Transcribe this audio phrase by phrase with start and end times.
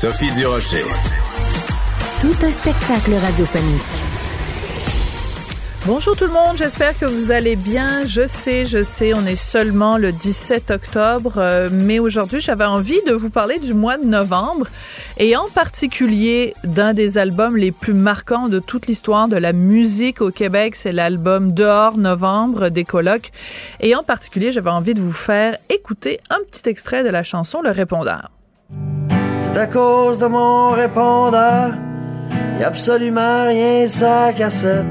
[0.00, 0.82] Sophie Durocher.
[2.22, 3.82] Tout un spectacle radiophonique.
[5.84, 8.06] Bonjour tout le monde, j'espère que vous allez bien.
[8.06, 13.02] Je sais, je sais, on est seulement le 17 octobre, euh, mais aujourd'hui j'avais envie
[13.06, 14.68] de vous parler du mois de novembre
[15.18, 20.22] et en particulier d'un des albums les plus marquants de toute l'histoire de la musique
[20.22, 23.32] au Québec, c'est l'album Dehors Novembre des colocs.
[23.80, 27.60] Et en particulier, j'avais envie de vous faire écouter un petit extrait de la chanson
[27.60, 28.30] Le Répondeur.
[29.52, 31.74] C'est à cause de mon répondeur,
[32.60, 34.86] y a absolument rien ça cassette.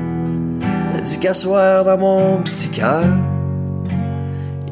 [0.94, 3.06] Le dit dans mon petit cœur,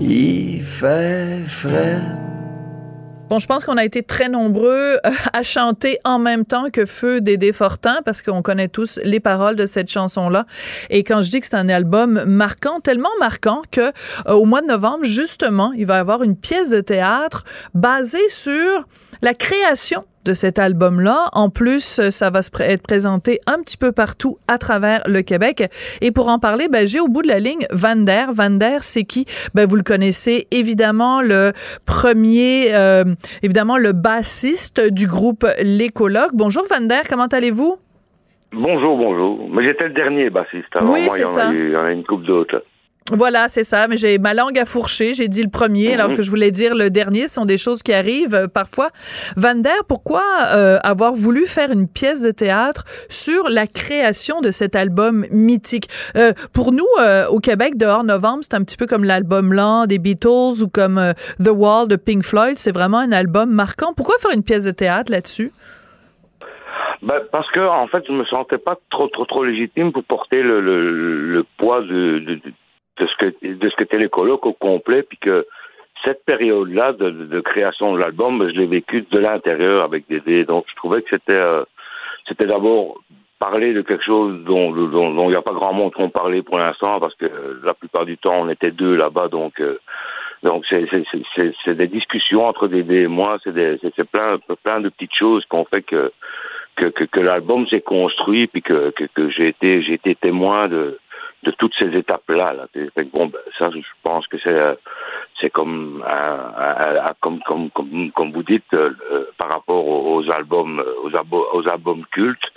[0.02, 2.02] il fait frais.
[3.30, 6.86] Bon, je pense qu'on a été très nombreux euh, à chanter en même temps que
[6.86, 10.46] Feu Dédé Fortin parce qu'on connaît tous les paroles de cette chanson-là.
[10.90, 13.82] Et quand je dis que c'est un album marquant, tellement marquant que
[14.28, 18.28] euh, au mois de novembre, justement, il va y avoir une pièce de théâtre basée
[18.28, 18.86] sur
[19.22, 21.30] la création de cet album-là.
[21.34, 25.64] En plus, ça va se être présenté un petit peu partout à travers le Québec.
[26.02, 28.26] Et pour en parler, ben, j'ai au bout de la ligne Vander.
[28.34, 29.26] Vander, c'est qui?
[29.54, 31.54] Ben, vous le connaissez évidemment, le
[31.86, 33.06] premier, euh,
[33.42, 36.32] évidemment, le bassiste du groupe L'écologue.
[36.34, 37.78] Bonjour Vander, comment allez-vous?
[38.54, 39.50] Bonjour, bonjour.
[39.50, 40.74] Mais j'étais le dernier bassiste.
[40.76, 41.52] Alors Oui, c'est ça.
[41.54, 42.64] il y en a une coupe d'autres.
[43.12, 43.88] Voilà, c'est ça.
[43.88, 45.14] Mais j'ai ma langue à fourcher.
[45.14, 47.28] J'ai dit le premier, alors que je voulais dire le dernier.
[47.28, 48.90] Ce sont des choses qui arrivent euh, parfois.
[49.38, 54.76] Vander, pourquoi euh, avoir voulu faire une pièce de théâtre sur la création de cet
[54.76, 55.88] album mythique?
[56.18, 59.86] Euh, Pour nous, euh, au Québec, dehors novembre, c'est un petit peu comme l'album lent
[59.86, 62.58] des Beatles ou comme euh, The Wall de Pink Floyd.
[62.58, 63.94] C'est vraiment un album marquant.
[63.96, 65.52] Pourquoi faire une pièce de théâtre là-dessus?
[67.04, 70.42] Ben, parce que en fait, je me sentais pas trop trop trop légitime pour porter
[70.42, 72.54] le, le, le poids de, de, de
[73.06, 75.46] ce que de ce que les au complet, puis que
[76.04, 80.08] cette période-là de, de, de création de l'album, ben, je l'ai vécu de l'intérieur avec
[80.08, 80.46] Dédé.
[80.46, 81.64] Donc, je trouvais que c'était euh,
[82.28, 83.00] c'était d'abord
[83.40, 86.10] parler de quelque chose dont dont dont il n'y a pas grand monde qui ont
[86.10, 87.30] parlé pour l'instant, parce que
[87.64, 89.60] la plupart du temps, on était deux là-bas, donc.
[89.60, 89.78] euh,
[90.44, 91.04] donc c'est c'est
[91.66, 93.54] c'est- des discussions entre Dédé et moi, c'est
[94.12, 96.12] plein plein de petites choses qu'on fait que
[96.76, 100.68] que, que, que l'album s'est construit puis que, que, que j'ai été j'ai été témoin
[100.68, 101.00] de
[101.48, 102.52] de toutes ces étapes là.
[102.54, 104.76] Là fait que bon ben, ça je pense que c'est euh,
[105.40, 109.86] c'est comme un- un- un- comme comme comme comme vous dites euh, euh, par rapport
[109.88, 112.50] aux, aux albums aux, abo- aux albums cultes.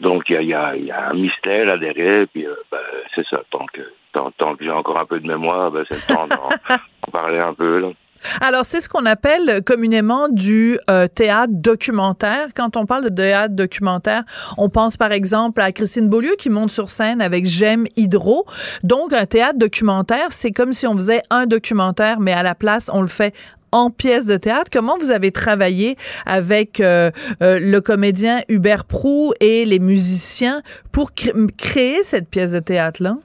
[0.00, 2.78] Donc il y a y a y a un mystère là derrière puis euh, ben,
[3.14, 3.40] c'est ça.
[3.50, 3.82] Tant que
[4.12, 6.48] tant, tant que j'ai encore un peu de mémoire ben, c'est le temps d'en
[7.06, 7.88] d'en parler un peu là
[8.40, 12.48] Alors, c'est ce qu'on appelle communément du euh, théâtre documentaire.
[12.54, 14.24] Quand on parle de théâtre documentaire,
[14.58, 18.46] on pense par exemple à Christine Beaulieu qui monte sur scène avec J'aime Hydro.
[18.82, 22.90] Donc, un théâtre documentaire, c'est comme si on faisait un documentaire, mais à la place,
[22.92, 23.34] on le fait
[23.70, 24.70] en pièce de théâtre.
[24.70, 25.96] Comment vous avez travaillé
[26.26, 27.10] avec euh,
[27.42, 30.60] euh, le comédien Hubert Prou et les musiciens
[30.92, 33.16] pour cré- créer cette pièce de théâtre-là?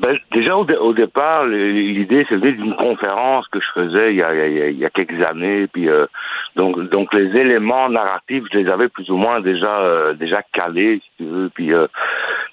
[0.00, 4.22] Ben, déjà au, dé- au départ, l'idée c'était d'une conférence que je faisais il y
[4.22, 6.06] a, il y a- il y a quelques années, puis euh,
[6.56, 11.00] donc donc les éléments narratifs, je les avais plus ou moins déjà euh, déjà calés,
[11.04, 11.86] si tu veux, puis euh,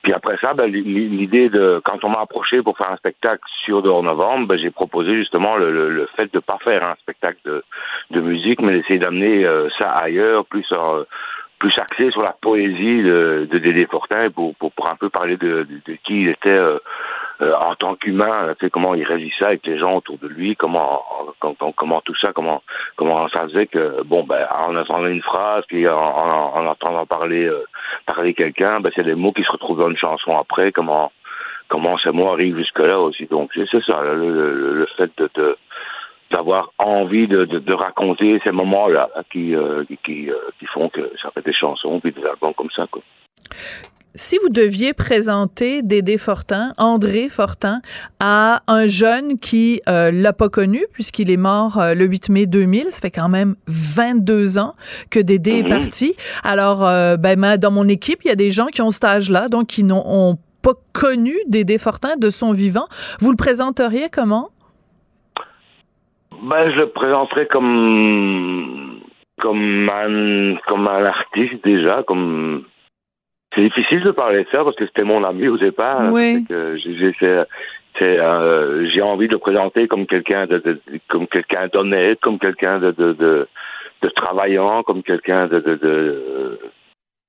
[0.03, 3.43] puis après ça, ben, l'i- l'idée de quand on m'a approché pour faire un spectacle
[3.63, 6.95] sur dehors novembre, ben, j'ai proposé justement le, le, le fait de pas faire un
[6.95, 7.63] spectacle de,
[8.11, 11.05] de musique, mais d'essayer d'amener euh, ça ailleurs, plus euh,
[11.59, 15.37] plus axé sur la poésie de, de Dédé Fortin pour, pour, pour un peu parler
[15.37, 16.77] de, de, de qui il était euh,
[17.41, 20.55] euh, en tant qu'humain, tu sais, comment il réagissait avec les gens autour de lui,
[20.55, 21.03] comment,
[21.75, 22.61] comment, tout ça, comment,
[22.95, 27.05] comment ça faisait que, bon, ben, en entendant une phrase, puis en, en, en entendant
[27.05, 27.65] parler, euh,
[28.05, 31.11] parler quelqu'un, ben, c'est des mots qui se retrouvent dans une chanson après, comment,
[31.67, 33.25] comment ces mots arrivent jusque-là aussi.
[33.27, 35.57] Donc, c'est ça, le, le, le fait de, de
[36.29, 40.65] d'avoir envie de, de, de raconter ces moments-là là, qui, euh, qui, qui, euh, qui
[40.65, 42.85] font que ça fait des chansons puis des albums comme ça.
[42.91, 43.01] Quoi.
[44.19, 47.81] Si vous deviez présenter Dédé Fortin, André Fortin,
[48.19, 52.45] à un jeune qui euh, l'a pas connu, puisqu'il est mort euh, le 8 mai
[52.47, 54.73] 2000, ça fait quand même 22 ans
[55.11, 55.69] que Dédé est Mhm.
[55.69, 56.15] parti.
[56.43, 59.49] Alors, euh, ben, dans mon équipe, il y a des gens qui ont cet âge-là,
[59.49, 62.87] donc qui n'ont ont pas connu Dédé Fortin de son vivant.
[63.19, 64.49] Vous le présenteriez comment?
[66.41, 68.99] Ben, je le présenterai comme
[69.39, 72.63] comme un, comme un artiste déjà, comme
[73.57, 76.11] c'est difficile de parler de ça parce que c'était mon ami au départ.
[76.11, 76.45] Oui.
[76.49, 77.13] J'ai
[78.01, 82.77] euh, j'ai envie de le présenter comme quelqu'un de, de, comme quelqu'un d'honnête, comme quelqu'un
[82.77, 86.59] de, de, de, travaillant, comme quelqu'un de, de, de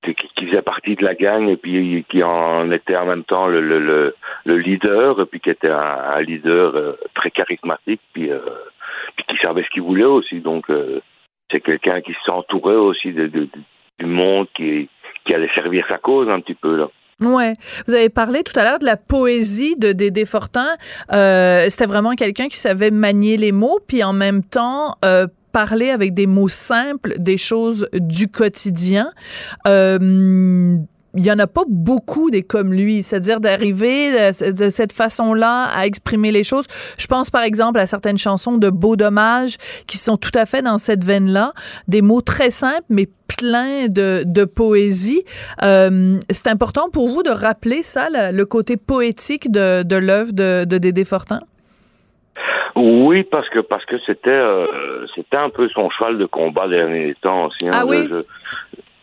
[0.03, 3.61] qui, faisait partie de la gang et puis qui en était en même temps le,
[3.61, 4.15] le,
[4.45, 8.39] le, leader, et puis qui était un, un leader euh, très charismatique, puis, euh,
[9.15, 10.39] puis qui savait ce qu'il voulait aussi.
[10.39, 11.01] Donc euh,
[11.51, 14.87] c'est quelqu'un qui s'entourait aussi du monde qui,
[15.29, 16.87] qui allait servir sa cause un petit peu là.
[17.21, 17.55] Ouais,
[17.85, 20.69] vous avez parlé tout à l'heure de la poésie de Dédé Fortin.
[21.11, 25.89] Euh, C'était vraiment quelqu'un qui savait manier les mots, puis en même temps euh, parler
[25.89, 29.11] avec des mots simples, des choses du quotidien.
[29.67, 30.77] Euh,
[31.15, 35.85] il y en a pas beaucoup des comme lui, c'est-à-dire d'arriver de, cette façon-là à
[35.85, 36.65] exprimer les choses.
[36.97, 39.57] Je pense par exemple à certaines chansons de Beau Dommage
[39.87, 41.53] qui sont tout à fait dans cette veine-là,
[41.87, 43.07] des mots très simples mais
[43.37, 45.23] pleins de, de poésie.
[45.63, 50.65] Euh, c'est important pour vous de rappeler ça, le, côté poétique de, de l'œuvre de,
[50.65, 51.39] de Dédé Fortin?
[52.75, 57.13] Oui, parce que parce que c'était euh, c'était un peu son cheval de combat dernier
[57.21, 57.67] temps aussi.
[57.67, 57.71] Hein.
[57.73, 58.07] Ah oui?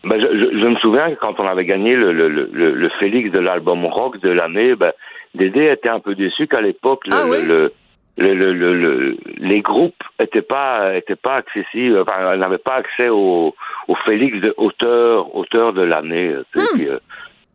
[0.07, 2.89] Ben, je, je, je, me souviens que quand on avait gagné le, le, le, le
[2.99, 4.93] Félix de l'album rock de l'année, ben,
[5.35, 7.71] Dédé était un peu déçu qu'à l'époque, ah le,
[8.17, 13.53] le, le, le, les groupes étaient pas étaient pas accessibles, enfin, n'avaient pas accès au,
[13.87, 16.33] au Félix de auteur auteur de l'année.
[16.55, 16.61] Hmm.
[16.79, 16.99] Euh,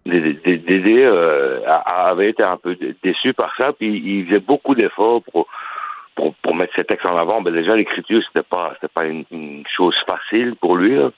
[0.05, 5.47] Dédé euh, avait été un peu déçu par ça, puis il faisait beaucoup d'efforts pour
[6.15, 9.25] pour, pour mettre ses textes en avant, ben déjà l'écriture c'était pas c'était pas une,
[9.31, 11.11] une, chose facile pour lui là,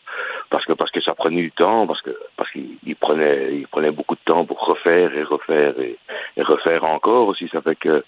[0.50, 3.90] parce que parce que ça prenait du temps parce que parce qu'il prenait il prenait
[3.90, 5.98] beaucoup de temps pour refaire et refaire et,
[6.36, 7.48] et, refaire encore aussi.
[7.48, 8.04] Ça fait que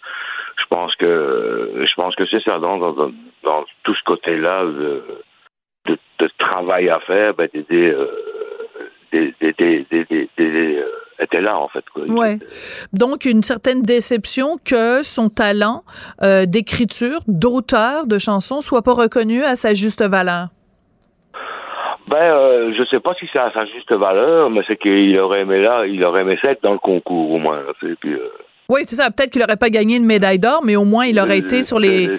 [0.56, 2.58] je pense que je pense que c'est ça.
[2.58, 3.12] Dans, dans,
[3.42, 5.02] dans tout ce côté là de,
[5.86, 8.06] de, de, travail à faire ben d'aider euh,
[9.12, 11.84] d'aider euh, était là en fait.
[11.92, 12.04] Quoi.
[12.04, 12.38] Ouais.
[12.92, 15.82] Donc une certaine déception que son talent
[16.22, 20.48] euh, d'écriture, d'auteur de chansons soit pas reconnu à sa juste valeur.
[22.08, 25.40] Ben, euh, je sais pas si c'est à sa juste valeur, mais c'est qu'il aurait
[25.40, 27.62] aimé là, il aurait aimé ça être dans le concours au moins.
[27.80, 28.30] Puis, euh,
[28.68, 29.10] oui, c'est ça.
[29.10, 31.78] Peut-être qu'il n'aurait pas gagné une médaille d'or, mais au moins il aurait été sur
[31.78, 32.10] les.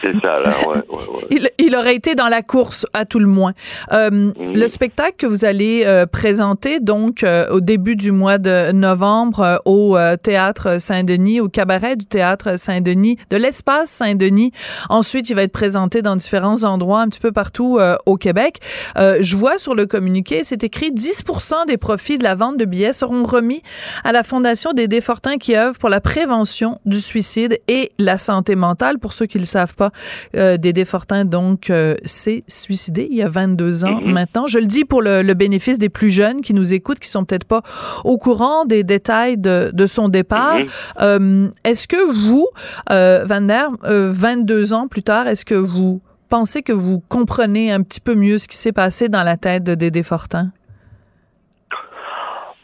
[0.00, 0.50] C'est ça, là.
[0.66, 3.52] Ouais, ouais, il, il, aurait été dans la course, à tout le moins.
[3.92, 4.34] Euh, mmh.
[4.54, 9.40] Le spectacle que vous allez euh, présenter, donc, euh, au début du mois de novembre,
[9.40, 14.52] euh, au euh, Théâtre Saint-Denis, au cabaret du Théâtre Saint-Denis, de l'Espace Saint-Denis.
[14.88, 18.58] Ensuite, il va être présenté dans différents endroits, un petit peu partout euh, au Québec.
[18.96, 22.92] je vois sur le communiqué, c'est écrit 10% des profits de la vente de billets
[22.92, 23.62] seront remis
[24.04, 28.56] à la Fondation des Défortins qui œuvrent pour la prévention du suicide et la santé
[28.56, 28.98] mentale.
[28.98, 29.90] Pour ceux qui ne le savent pas,
[30.36, 34.12] euh, Dédé Fortin, donc, euh, s'est suicidé il y a 22 ans Mhm.
[34.12, 34.46] maintenant.
[34.46, 37.24] Je le dis pour le, le, bénéfice des plus jeunes qui nous écoutent, qui sont
[37.24, 37.62] peut-être pas
[38.04, 40.58] au courant des détails de, de son départ.
[40.58, 40.66] Mhm.
[41.00, 42.46] Euh, est-ce que vous,
[42.90, 47.82] euh, Van Der, 22 ans plus tard, est-ce que vous pensez que vous comprenez un
[47.82, 50.50] petit peu mieux ce qui s'est passé dans la tête de Dédé Fortin?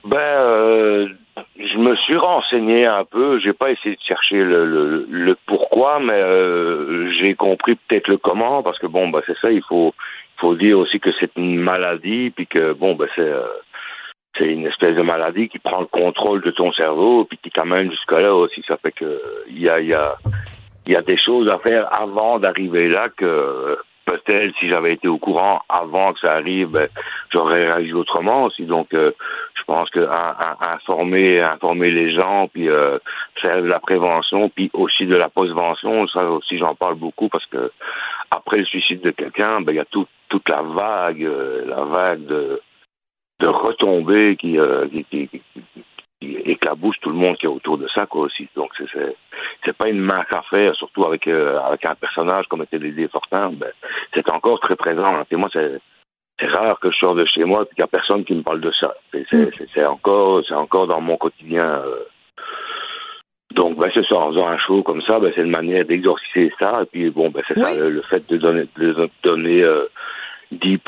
[0.05, 1.09] Ben,
[1.58, 3.40] je me suis renseigné un peu.
[3.40, 8.16] J'ai pas essayé de chercher le, le, le pourquoi, mais euh, j'ai compris peut-être le
[8.16, 9.50] comment, parce que bon, bah c'est ça.
[9.50, 9.94] Il faut,
[10.36, 13.47] faut dire aussi que c'est une maladie, puis que bon, bah c'est, euh,
[14.38, 17.90] c'est une espèce de maladie qui prend le contrôle de ton cerveau, puis qui t'amène
[17.90, 18.62] jusqu'à là aussi.
[18.66, 20.16] Ça fait que il y a, y a,
[20.87, 25.18] y a des choses à faire avant d'arriver là que peut-être si j'avais été au
[25.18, 26.88] courant avant que ça arrive, ben,
[27.32, 28.64] j'aurais réagi autrement aussi.
[28.64, 29.12] Donc, euh,
[29.54, 30.30] je pense que à,
[30.61, 32.99] à, informer, informer les gens, puis euh,
[33.40, 37.46] faire de la prévention, puis aussi de la postvention, ça aussi j'en parle beaucoup parce
[37.46, 37.70] que
[38.30, 41.84] après le suicide de quelqu'un, ben il y a tout, toute la vague, euh, la
[41.84, 42.61] vague de
[43.40, 45.84] de retombées qui, euh, qui, qui, qui, qui
[46.45, 48.49] éclabousse tout le monde qui est autour de ça quoi aussi.
[48.57, 49.16] Donc c'est
[49.64, 53.09] c'est pas une marque à faire, surtout avec euh, avec un personnage comme était Dédé
[53.09, 53.50] Fortin.
[53.52, 53.73] Ben,
[54.14, 55.16] c'est encore très présent.
[55.16, 55.25] Hein.
[55.31, 55.81] Et moi c'est
[56.40, 58.43] c'est rare que je sors de chez moi et qu'il y a personne qui me
[58.43, 58.95] parle de ça.
[59.75, 61.83] C'est encore c'est encore dans mon quotidien.
[61.85, 62.04] Euh.
[63.54, 66.52] Donc ben c'est ça, en faisant un show comme ça, ben c'est une manière d'exorciser
[66.59, 66.81] ça.
[66.83, 67.62] Et puis bon ben c'est Oui.
[67.62, 69.87] ça le, le fait de donner de donner euh,
[70.52, 70.78] 10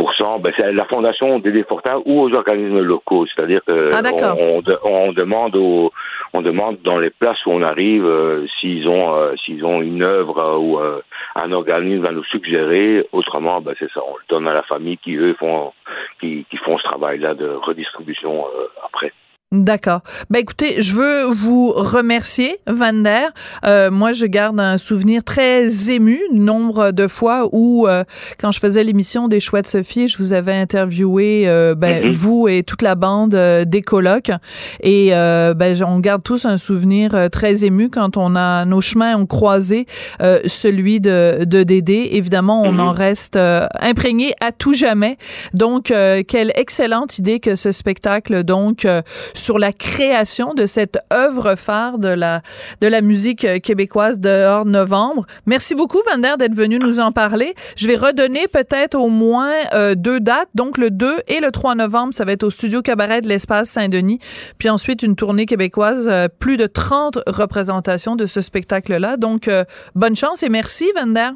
[0.41, 4.03] ben c'est la fondation des Fortin ou aux organismes locaux, c'est-à-dire que Ah,
[4.39, 5.93] on, on, on demande aux
[6.33, 10.03] on demande dans les places où on arrive euh, s'ils ont euh, s'ils ont une
[10.03, 11.01] œuvre euh, ou euh,
[11.35, 13.07] un organisme à nous suggérer.
[13.13, 15.73] Autrement, ben c'est ça, on le donne à la famille qui eux font
[16.21, 19.13] qui, qui font ce travail-là de redistribution euh, après.
[19.53, 20.01] D'accord.
[20.29, 23.31] Ben écoutez, je veux vous remercier, Van der.
[23.65, 28.03] Euh, moi, je garde un souvenir très ému, nombre de fois où, euh,
[28.41, 32.11] quand je faisais l'émission des Choix de Sophie, je vous avais interviewé, euh, ben, Mhm.
[32.11, 34.33] vous et toute la bande euh, des colocs.
[34.81, 39.15] Et euh, ben, on garde tous un souvenir très ému quand on a nos chemins
[39.17, 39.87] ont croisé
[40.23, 42.09] euh, celui de, de Dédé.
[42.15, 42.81] Évidemment, on Mhm.
[42.81, 43.37] en reste
[43.81, 45.19] imprégné à tout jamais.
[45.55, 49.03] Donc, euh, quelle excellente idée que ce spectacle, donc, euh,
[49.37, 52.43] sur la création de cette œuvre phare de la,
[52.81, 55.27] de la musique euh, québécoise dehors de novembre.
[55.47, 57.55] Merci beaucoup, Vander, d'être venu nous en parler.
[57.77, 60.49] Je vais redonner peut-être au moins euh, deux dates.
[60.55, 63.71] Donc, le 2 et le 3 novembre, ça va être au Studio Cabaret de l'Espace
[63.71, 64.19] Saint-Denis.
[64.59, 69.17] Puis ensuite, une tournée québécoise, euh, plus de 30 représentations de ce spectacle-là.
[69.17, 69.51] Donc,
[69.95, 71.31] bonne chance et merci, Vander.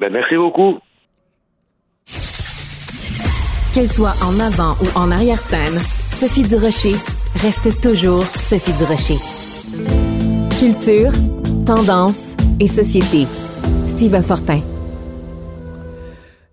[0.00, 0.78] Ben, merci beaucoup.
[3.74, 6.94] Qu'elle soit en avant ou en arrière-scène, Sophie Durocher
[7.34, 9.18] reste toujours Sophie Durocher.
[10.60, 11.10] Culture,
[11.66, 13.26] tendance et société.
[13.88, 14.60] Steve Fortin.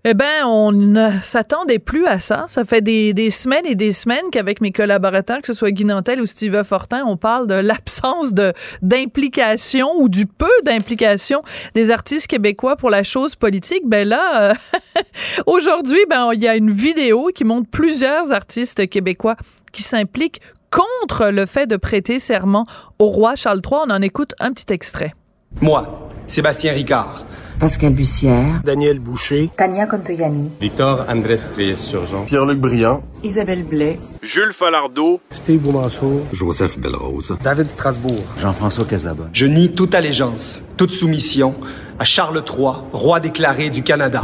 [0.04, 2.46] Eh ben, on ne s'attendait plus à ça.
[2.48, 5.84] Ça fait des, des semaines et des semaines qu'avec mes collaborateurs, que ce soit Guy
[5.84, 11.40] Nantel ou Steve Fortin, on parle de l'absence de d'implication ou du peu d'implication
[11.74, 13.84] des artistes québécois pour la chose politique.
[13.86, 14.54] Ben là, euh,
[15.46, 19.36] aujourd'hui, ben il y a une vidéo qui montre plusieurs artistes québécois
[19.70, 20.40] qui s'impliquent
[20.70, 22.66] contre le fait de prêter serment
[22.98, 23.82] au roi Charles III.
[23.86, 25.14] On en écoute un petit extrait.
[25.60, 27.26] Moi, Sébastien Ricard,
[27.60, 35.20] Pascal Bussière, Daniel Boucher, Tania Contoyani, Victor Andrés Trier-Surgeon, Pierre-Luc Briand, Isabelle Blais, Jules Falardeau,
[35.30, 39.30] Steve Boulanceau, Joseph Belrose, David Strasbourg, Jean-François Casabonne.
[39.32, 41.54] je nie toute allégeance, toute soumission
[41.98, 44.22] à Charles III, roi déclaré du Canada.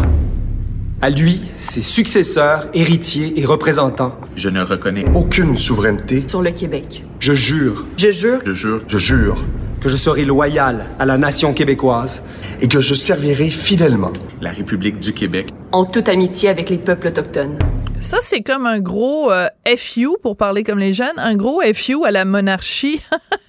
[1.01, 4.17] À lui, ses successeurs, héritiers et représentants.
[4.35, 6.25] Je ne reconnais aucune souveraineté.
[6.27, 7.05] sur le Québec.
[7.21, 7.85] Je jure.
[7.97, 8.41] Je jure.
[8.45, 9.37] Je jure, je jure,
[9.81, 12.23] que je serai loyal à la nation québécoise
[12.61, 17.09] et que je servirai fidèlement la République du Québec, en toute amitié avec les peuples
[17.09, 17.59] autochtones.
[17.97, 22.05] Ça, c'est comme un gros euh, FU, pour parler comme les jeunes, un gros FU
[22.05, 23.01] à la monarchie.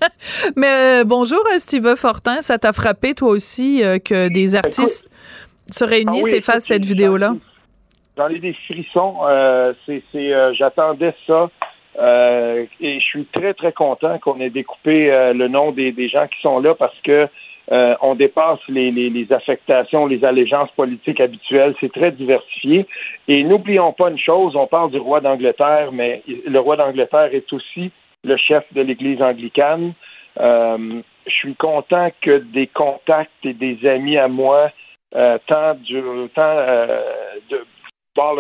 [0.56, 5.10] Mais euh, bonjour, euh, Steve Fortin, ça t'a frappé, toi aussi, euh, que des artistes
[5.72, 7.36] se réunissent Ah oui, et fassent cette vidéo-là?
[8.20, 9.16] J'en ai des frissons.
[9.24, 11.50] Euh, c'est, euh, j'attendais ça.
[11.98, 16.28] Euh, et je suis très, très content qu'on ait découpé euh, le nom des, gens
[16.28, 17.28] qui sont là parce que
[17.72, 21.76] euh, on dépasse les, les, affectations, les allégeances politiques habituelles.
[21.80, 22.86] C'est très diversifié.
[23.28, 27.52] Et n'oublions pas une chose, on parle du roi d'Angleterre, mais le roi d'Angleterre est
[27.54, 27.92] aussi
[28.24, 29.94] le chef de l'Église anglicane.
[30.38, 34.72] Je suis content que des contacts et des amis à moi,
[35.12, 36.02] tant, du,
[36.34, 37.02] tant euh,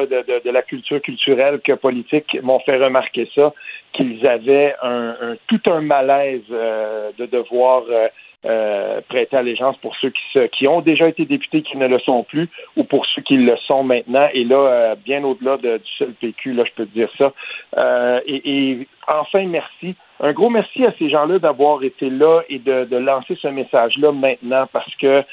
[0.07, 3.53] de, la culture culturelle que politique, m'ont fait remarquer ça,
[3.93, 8.07] qu'ils avaient un, tout un malaise euh, de devoir euh,
[8.45, 10.12] euh, prêter allégeance pour ceux
[10.53, 13.57] qui, ont déjà été députés qui ne le sont plus ou pour ceux qui le
[13.67, 14.27] sont maintenant.
[14.33, 17.33] Et là, bien au-delà de, du seul PQ, là, je peux te dire ça.
[18.25, 19.95] Et, enfin, merci.
[20.21, 24.67] Un gros merci à ces gens-là d'avoir été là et de lancer ce message-là maintenant
[24.71, 25.24] parce que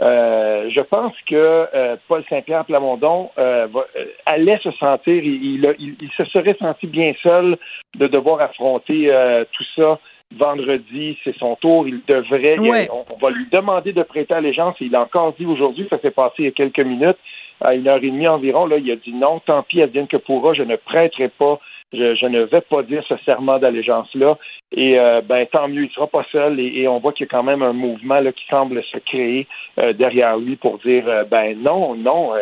[0.00, 1.34] euh, je pense que
[1.74, 6.56] euh, Paul Saint-Pierre Plamondon euh, va, euh, allait se sentir, il, il, il, se serait
[6.58, 7.56] senti bien seul
[7.96, 10.00] de devoir affronter euh, tout ça
[10.36, 12.86] vendredi, c'est son tour, il devrait, Ouais.
[12.86, 15.98] il, on, on, va lui demander de prêter allégeance, il a encore dit aujourd'hui, ça
[16.00, 17.18] s'est passé il y a quelques minutes,
[17.60, 20.16] à une heure et demie environ, là, il a dit non, tant pis, advienne que
[20.16, 21.60] pourra, je ne prêterai pas
[21.94, 24.36] je, je, ne vais pas dire ce serment d'allégeance-là.
[24.72, 26.60] Et euh, ben tant mieux, il sera pas seul.
[26.60, 29.46] Et, on voit qu'il y a quand même un mouvement là, qui semble se créer
[29.78, 32.32] euh, derrière lui pour dire euh, ben non, non.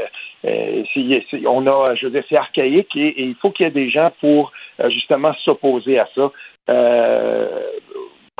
[0.42, 3.72] c'est, on a, je veux dire, c'est archaïque et, et il faut qu'il y ait
[3.72, 4.52] des gens pour
[4.88, 6.32] justement s'opposer à ça.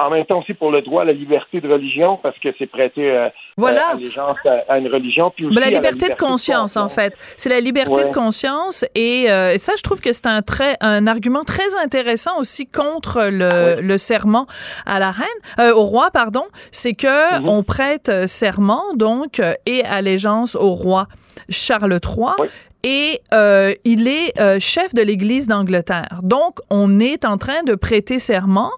[0.01, 2.49] Euh, en même temps aussi pour le droit à la liberté de religion, parce que
[2.59, 3.89] c'est prêter euh, voilà.
[3.91, 5.31] allégeance à, à, une religion.
[5.35, 6.93] Puis aussi la, liberté la, liberté de conscience, de conscience.
[6.93, 7.15] en fait.
[7.37, 8.05] C'est la liberté ouais.
[8.05, 8.85] de conscience.
[8.95, 12.67] Et, euh, et, ça, je trouve que c'est un, très, un argument très intéressant aussi
[12.67, 13.83] contre le, ouais.
[13.83, 14.47] le serment
[14.87, 16.45] à la reine, euh, au roi, pardon.
[16.71, 17.49] C'est que -hmm.
[17.49, 21.07] on prête serment, donc, et allégeance au roi
[21.49, 22.35] Charles III.
[22.39, 22.49] Oui
[22.83, 26.21] et euh, il est euh, chef de l'Église d'Angleterre.
[26.23, 28.73] Donc, on est en train de prêter serment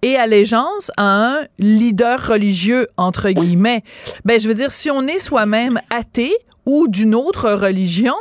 [0.00, 3.82] et allégeance à un leader religieux, entre guillemets.
[4.24, 8.14] Ben, je veux dire, si on est soi-même athée ou d'une autre religion,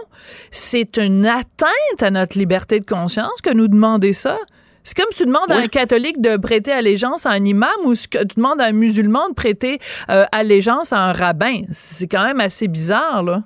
[0.52, 4.38] c'est une atteinte à notre liberté de conscience que nous demander ça.
[4.84, 5.56] C'est comme si tu demandes oui.
[5.56, 8.72] à un catholique de prêter allégeance à un imam ou que tu demandes à un
[8.72, 11.62] musulman de prêter euh, allégeance à un rabbin.
[11.70, 13.44] C'est quand même assez bizarre, là.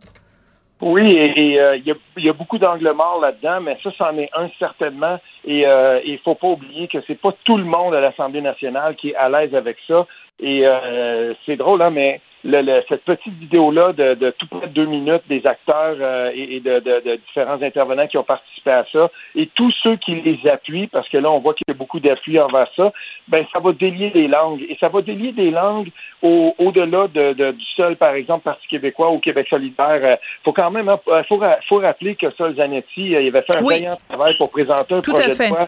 [0.82, 4.50] Oui, et euh, il y, a, beaucoup d'angles morts là-dedans, mais ça, c'en est un
[4.60, 5.20] certainement.
[5.46, 8.96] Et euh, il faut pas oublier que c'est pas tout le monde à l'Assemblée nationale
[8.96, 10.06] qui est à l'aise avec ça.
[10.40, 14.74] Et euh, c'est drôle, hein, mais le, cette petite vidéo-là de, de, tout près de
[14.74, 19.10] deux minutes des acteurs euh, et, de, de, différents intervenants qui ont participé à ça
[19.36, 22.00] et tous ceux qui les appuient, parce que là, on voit qu'il y a beaucoup
[22.00, 22.94] d'appui envers ça,
[23.28, 24.62] ben ça va délier des langues.
[24.70, 25.90] Et ça va délier des langues
[26.22, 30.00] au, au-delà de, du seul, par exemple, Parti québécois ou Québec solidaire.
[30.00, 33.58] Il euh, faut quand même euh, faut, faut rappeler que Sol Zanetti, il avait fait
[33.58, 33.86] un oui.
[34.08, 35.68] travail pour présenter un projet de loi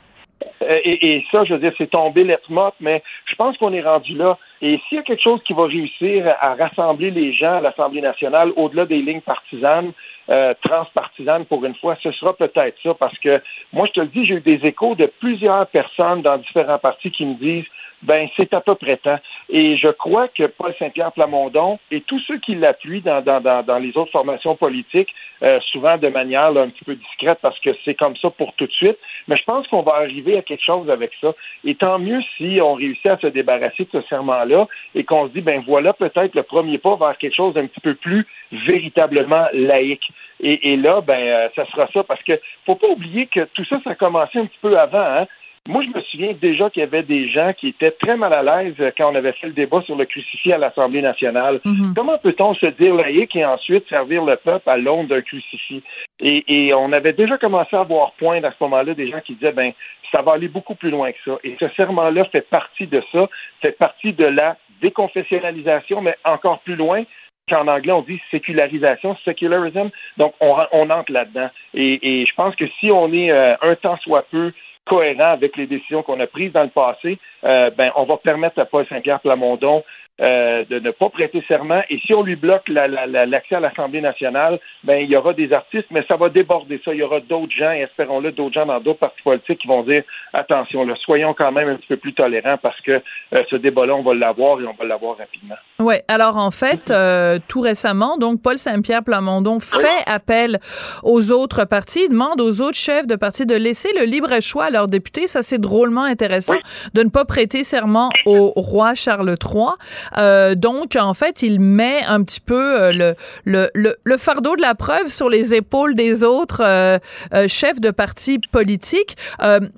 [0.61, 3.81] euh, et, ça, je veux dire, c'est tombé lettre morte, mais je pense qu'on est
[3.81, 4.37] rendu là.
[4.61, 8.01] Et s'il y a quelque chose qui va réussir à rassembler les gens à l'Assemblée
[8.01, 9.91] nationale au-delà des lignes partisanes,
[10.29, 14.07] euh, transpartisanes pour une fois, ce sera peut-être ça, parce que moi, je te le
[14.07, 17.65] dis, j'ai eu des échos de plusieurs personnes dans différents partis qui me disent
[18.03, 19.19] ben c'est à peu près temps.
[19.49, 23.79] Et je crois que Paul Saint-Pierre Plamondon et tous ceux qui l'appuient dans, dans, dans,
[23.79, 27.95] les autres formations politiques, euh, souvent de manière un petit peu discrète parce que c'est
[27.95, 28.97] comme ça pour tout de suite,
[29.27, 31.33] mais je pense qu'on va arriver à quelque chose avec ça.
[31.65, 34.46] Et tant mieux si on réussit à se débarrasser de ce serment-là
[34.95, 37.79] et qu'on se dit, ben voilà peut-être le premier pas vers quelque chose d'un petit
[37.79, 40.11] peu plus véritablement laïque.
[40.39, 43.79] Et, là, ben, euh, ça sera ça parce que faut pas oublier que tout ça,
[43.83, 45.01] ça a commencé un petit peu avant.
[45.01, 45.25] Hein?
[45.67, 48.41] Moi, je me souviens déjà qu'il y avait des gens qui étaient très mal à
[48.41, 51.59] l'aise quand on avait fait le débat sur le crucifix à l'Assemblée nationale.
[51.65, 51.93] Mhm.
[51.95, 55.83] Comment peut-on se dire laïque et ensuite servir le peuple à l'ombre d'un crucifix?
[56.19, 59.51] Et, on avait déjà commencé à voir point à ce moment-là des gens qui disaient,
[59.51, 59.71] ben,
[60.11, 61.37] ça va aller beaucoup plus loin que ça.
[61.43, 63.27] Et ce serment-là fait partie de ça,
[63.61, 67.03] fait partie de la déconfessionnalisation, mais encore plus loin,
[67.49, 69.89] qu'en anglais on dit sécularisation, secularism.
[70.17, 71.49] Donc on, on entre là-dedans.
[71.73, 74.51] Et, je pense que si on est euh, un temps soit peu
[74.87, 78.59] cohérent avec les décisions qu'on a prises dans le passé, euh, ben, on va permettre
[78.59, 79.83] à Paul Saint-Pierre Plamondon
[80.19, 81.81] euh, de ne pas prêter serment.
[81.89, 85.87] Et si on lui bloque l'accès à l'Assemblée nationale, ben il y aura des artistes,
[85.91, 86.93] mais ça va déborder ça.
[86.93, 90.03] Il y aura d'autres gens, espérons-le, d'autres gens dans d'autres partis politiques qui vont dire
[90.33, 92.93] attention, là, soyons quand même un petit peu plus tolérants parce que
[93.33, 95.55] euh, ce débat-là, on va l'avoir et on va l'avoir rapidement.
[95.79, 100.57] Oui, alors en fait, euh, tout récemment, donc Paul Saint-Pierre Plamondon fait appel
[101.03, 104.65] aux autres partis, il demande aux autres chefs de partis de laisser le libre choix
[104.65, 105.27] à leurs députés.
[105.27, 106.55] Ça, c'est drôlement intéressant
[106.93, 109.73] de ne pas prêter serment au roi Charles III.
[110.17, 113.15] Euh, donc, en fait, il met un petit peu euh, le,
[113.45, 116.97] le, le, le, fardeau de la preuve sur les épaules des autres euh,
[117.33, 119.15] euh chefs de partis politiques.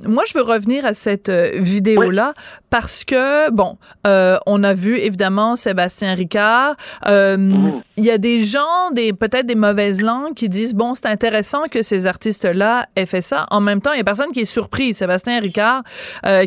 [0.05, 2.33] moi, je veux revenir à cette vidéo-là
[2.69, 6.75] parce que, bon, on a vu évidemment Sébastien Ricard.
[7.05, 7.81] Mhm.
[7.97, 11.63] Il y a des gens, des peut-être des mauvaises langues qui disent, bon, c'est intéressant
[11.69, 13.45] que ces artistes-là aient fait ça.
[13.51, 15.83] En même temps, il y a personne qui est surpris, Sébastien Ricard,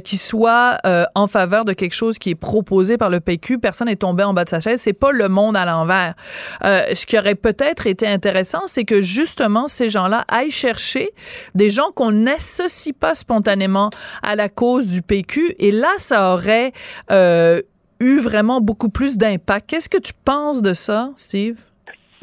[0.04, 0.78] qui soit
[1.14, 4.44] en faveur de quelque chose qui est proposé par le PQ personne est en bas
[4.44, 4.82] de sa chaise.
[4.82, 6.12] C'est pas le monde à l'envers.
[6.62, 11.08] Euh, ce qui aurait peut-être été intéressant, c'est que justement ces gens-là aillent chercher
[11.54, 13.88] des gens qu'on n'associe pas spontanément
[14.22, 15.54] à la cause du PQ.
[15.58, 16.72] Et là, ça aurait
[17.10, 17.62] euh,
[17.98, 19.70] eu vraiment beaucoup plus d'impact.
[19.70, 21.58] Qu'est-ce que tu penses de ça, Steve?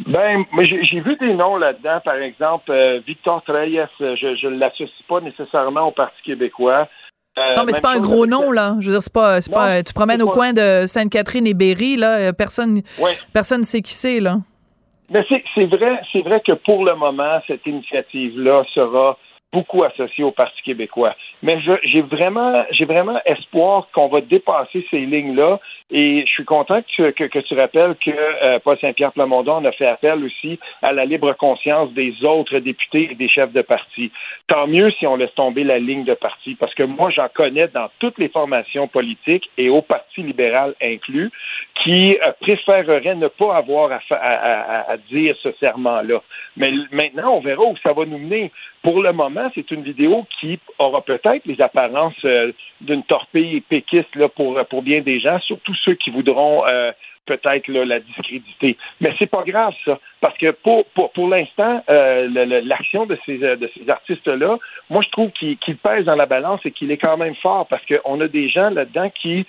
[0.07, 5.19] Ben, j'ai vu des noms là-dedans, par exemple, euh, Victor Treyes, je ne l'associe pas
[5.19, 6.87] nécessairement au Parti québécois.
[7.37, 8.75] Euh, non, mais c'est pas un gros nom, là.
[8.79, 11.95] Je veux dire, c'est pas, c'est pas, tu promènes au coin de Sainte-Catherine et Berry,
[11.95, 12.81] là, euh, personne,
[13.33, 14.37] personne sait qui c'est, là.
[15.11, 19.17] Mais c'est vrai, c'est vrai que pour le moment, cette initiative-là sera
[19.51, 21.15] beaucoup associée au Parti québécois.
[21.41, 25.59] Mais j'ai vraiment, j'ai vraiment espoir qu'on va dépasser ces lignes-là
[25.91, 30.23] et je suis content que tu, rappelles que euh, Paul Saint-Pierre Plamondon a fait appel
[30.23, 34.11] aussi à la libre conscience des autres députés et des chefs de parti.
[34.47, 37.67] Tant mieux si on laisse tomber la ligne de parti, parce que moi, j'en connais
[37.69, 41.31] dans toutes les formations politiques et au Parti libéral inclus,
[41.83, 46.21] qui euh, préféreraient ne pas avoir à dire ce serment-là.
[46.57, 48.51] Mais maintenant, on verra où ça va nous mener.
[48.89, 54.15] Pour le moment, c'est une vidéo qui aura peut-être les apparences euh, d'une torpille péquiste
[54.15, 56.91] là, pour, pour bien des gens, surtout ceux qui voudront euh,
[57.27, 58.77] peut-être la discréditer.
[58.99, 63.37] Mais c'est pas grave ça, parce que pour pour, pour l'instant, euh, l'action de ces
[63.37, 64.57] de ces artistes-là,
[64.89, 67.83] moi je trouve qu'il pèse dans la balance et qu'il est quand même fort parce
[67.85, 69.45] qu'on a des gens là-dedans qui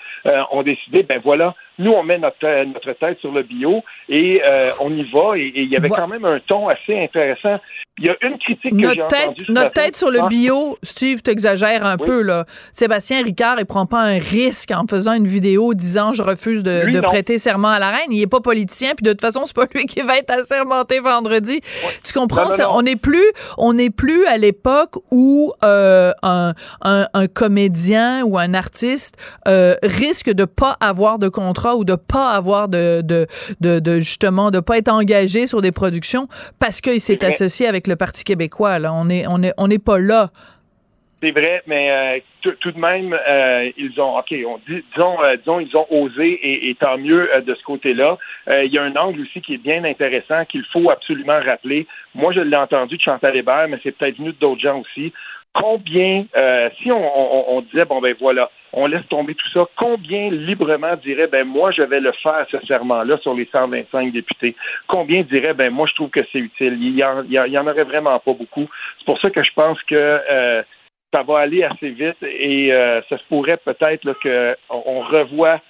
[0.50, 4.70] ont décidé, ben voilà, nous, on met notre, notre tête sur le bio et euh,
[4.80, 5.36] on y va.
[5.36, 7.58] Et il y avait quand même un ton assez intéressant.
[7.98, 9.44] Il y a une critique que j'ai entendue.
[9.48, 12.46] Notre tête sur le bio, Steve, t'exagères un peu, là.
[12.72, 17.00] Sébastien Ricard, il prend pas un risque en faisant une vidéo disant je refuse de,
[17.00, 18.10] prêter serment à la reine.
[18.10, 21.00] Il est pas politicien, puis de toute façon, c'est pas lui qui va être assermenté
[21.00, 21.60] vendredi.
[22.04, 22.42] Tu comprends?
[22.42, 22.64] Non, non, ça?
[22.64, 22.70] non.
[22.76, 23.26] On n'est plus,
[23.58, 29.74] on n'est plus à l'époque où euh, un, un, un comédien ou un artiste euh,
[29.82, 31.28] risque de pas avoir de
[31.76, 33.26] ou de pas avoir de, de,
[33.60, 36.26] de, de justement de pas être engagé sur des productions
[36.58, 38.78] parce qu'il s'est associé avec le Parti québécois.
[38.78, 40.30] Là, on est, on est, on n'est pas là.
[41.22, 42.18] C'est vrai, mais euh,
[42.60, 46.26] tout- de même, euh, ils ont, ok, on dit, disons, euh, disons, ils ont osé
[46.32, 48.16] et, et tant mieux euh, de ce côté-là.
[48.48, 51.86] Il y a un angle aussi qui est bien intéressant qu'il faut absolument rappeler.
[52.14, 55.12] Moi, je l'ai entendu de Chantal Hébert, mais c'est peut-être venu d'autres gens aussi.
[55.54, 60.30] Combien, euh, si on, on- disait, bon ben voilà, on laisse tomber tout ça, combien
[60.30, 64.54] librement dirait, ben moi, je vais le faire, ce serment-là, sur les 125 députés?
[64.86, 66.78] Combien dirait, ben moi, je trouve que c'est utile?
[66.80, 68.68] Il y, en, aurait vraiment pas beaucoup.
[68.98, 70.62] C'est pour ça que je pense que euh,
[71.12, 75.60] ça va aller assez vite et euh, ça se pourrait peut-être qu'on on revoit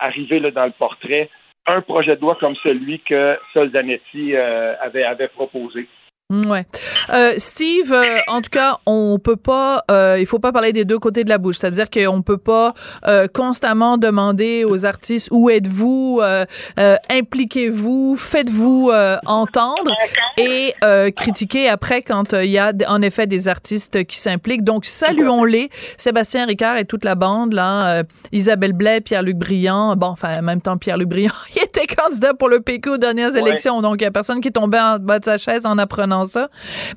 [0.00, 1.30] arriver là, dans le portrait
[1.66, 5.86] un projet de loi comme celui que Sol Zanetti euh, avait, avait proposé.
[6.30, 6.64] Ouais.
[7.12, 10.84] Euh, Steve, euh, en tout cas, on peut pas, euh, il faut pas parler des
[10.84, 11.56] deux côtés de la bouche.
[11.58, 12.72] C'est-à-dire qu'on peut pas
[13.08, 16.44] euh, constamment demander aux artistes où êtes-vous, euh,
[16.78, 19.92] euh, impliquez-vous, faites-vous euh, entendre
[20.38, 24.64] et euh, critiquer après quand il y a en effet des artistes qui s'impliquent.
[24.64, 29.96] Donc saluons-les, Sébastien Ricard et toute la bande là, euh, Isabelle Blais, Pierre-Luc Briand.
[29.96, 33.32] Bon, enfin en même temps Pierre-Luc Briand, il était candidat pour le PQ aux dernières
[33.32, 33.40] Ouais.
[33.40, 35.76] élections, donc il y a personne qui est tombé en bas de sa chaise en
[35.78, 36.48] apprenant ça.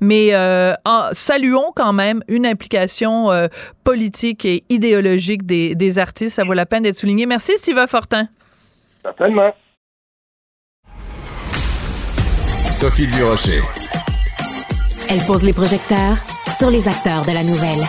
[0.02, 3.48] Mais euh, en- saluons quand même une implication euh,
[3.84, 6.36] politique et idéologique des, des artistes.
[6.36, 7.26] Ça vaut la peine d'être souligné.
[7.26, 8.28] Merci, Steve Fortin.
[9.04, 9.54] Certainement.
[12.72, 13.62] Sophie Durocher.
[15.10, 16.18] Elle pose les projecteurs
[16.58, 17.84] sur les acteurs de la nouvelle.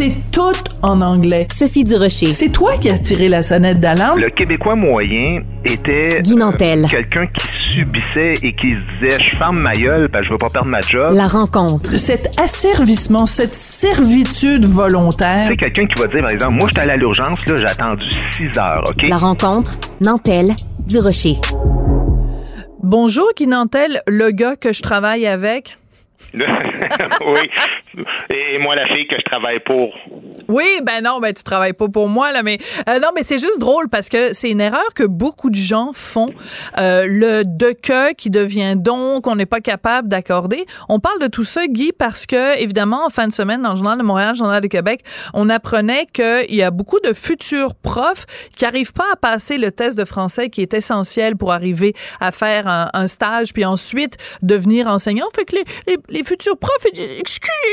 [0.00, 1.46] C'est tout en anglais.
[1.52, 2.32] Sophie Durocher.
[2.32, 4.18] C'est toi qui as tiré la sonnette d'alarme?
[4.18, 6.86] Le Québécois moyen était Guy Nantel.
[6.86, 10.32] euh, quelqu'un qui subissait et qui se disait je ferme ma gueule parce que je
[10.32, 11.12] veux pas perdre ma job.
[11.12, 11.90] La rencontre.
[11.98, 15.44] Cet asservissement, cette servitude volontaire.
[15.46, 18.04] C'est quelqu'un qui va dire par exemple moi j'étais allé à l'urgence là, j'ai attendu
[18.38, 19.02] 6 heures, OK?
[19.06, 19.72] La rencontre.
[20.00, 20.54] Nantel.
[20.88, 21.36] Durocher.
[22.82, 25.76] Bonjour, Guy Nantel, le gars que je travaille avec.
[26.34, 27.50] oui.
[28.30, 29.92] Et moi la fille que je travaille pour.
[30.48, 33.38] Oui, ben non, ben tu travailles pas pour moi là, mais euh, non, mais c'est
[33.38, 36.32] juste drôle parce que c'est une erreur que beaucoup de gens font.
[36.78, 40.66] Euh, le de que qui devient donc, on n'est pas capable d'accorder.
[40.88, 43.76] On parle de tout ça, Guy, parce que évidemment en fin de semaine dans le
[43.76, 45.00] journal de Montréal, journal de Québec,
[45.34, 48.26] on apprenait qu'il y a beaucoup de futurs profs
[48.56, 52.30] qui arrivent pas à passer le test de français qui est essentiel pour arriver à
[52.32, 55.26] faire un, stage puis ensuite devenir enseignant.
[55.34, 57.18] Fait que les, les, futurs profs ils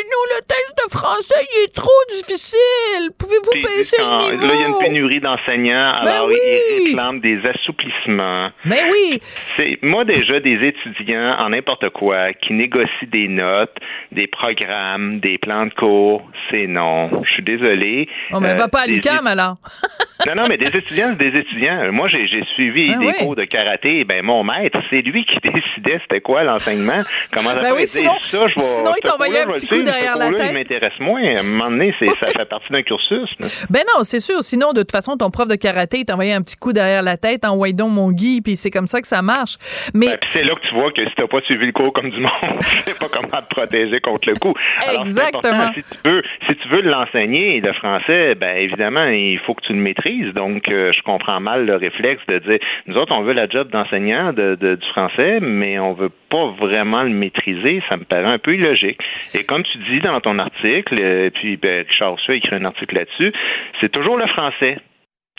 [0.08, 3.12] excusez-nous, le test de français il est trop difficile.
[3.18, 4.48] Pouvez-vous baisser quand- le niveau?
[4.48, 6.36] là, il y a une pénurie d'enseignants, Ben alors oui.
[6.42, 8.50] ils réclament des assouplissements.
[8.66, 9.20] Mais oui,
[9.56, 13.76] C'est moi déjà des étudiants en n'importe quoi qui négocient des notes,
[14.12, 17.24] des programmes, des plans de cours, c'est non.
[17.24, 18.08] Je suis désolé.
[18.32, 19.56] on ben, Euh, va pas à des l'UQAM alors.
[20.28, 21.92] non, non, mais des étudiants, c'est des étudiants.
[21.92, 23.14] Moi, j'ai j'ai suivi Ah des oui.
[23.20, 24.04] cours de karaté.
[24.04, 27.02] Ben, mon maître, c'est lui qui décidait c'était quoi l'enseignement.
[27.34, 29.92] Comment ça Ben oui, sinon- ça, je vais, sinon, il t'envoyait un petit coup suivre,
[30.00, 30.48] derrière la tête.
[30.50, 31.22] Il m'intéresse moins.
[31.24, 33.30] À un moment donné, c'est- ça fait partie d'un cursus.
[33.70, 34.42] Ben non, c'est sûr.
[34.42, 37.18] Sinon, de toute façon, ton prof de karaté, il t'envoyait un petit coup derrière la
[37.18, 39.56] tête, envoie donc mon Guy, puis c'est comme ça que ça marche.
[39.94, 42.10] Mais Ben, c'est là que tu vois que si t'as pas suivi le cours comme
[42.10, 44.54] du monde, tu sais pas comment te protéger contre le coup.
[44.88, 45.72] Alors, Exactement.
[45.74, 49.74] Si tu veux, si tu veux l'enseigner, le français, ben évidemment, il faut que tu
[49.74, 50.34] le maîtrises.
[50.34, 53.70] Donc, euh, je comprends mal le réflexe de dire, nous autres, on veut la job
[53.72, 57.82] d'enseignant de, de- du français, mais on veut pas vraiment le maîtriser.
[57.90, 58.98] Ça me paraît un peu illogique.
[59.34, 62.96] Et comme tu dis dans ton article, euh, puis ben, Richard a écrit un article
[62.96, 63.34] là-dessus,
[63.82, 64.78] c'est toujours le français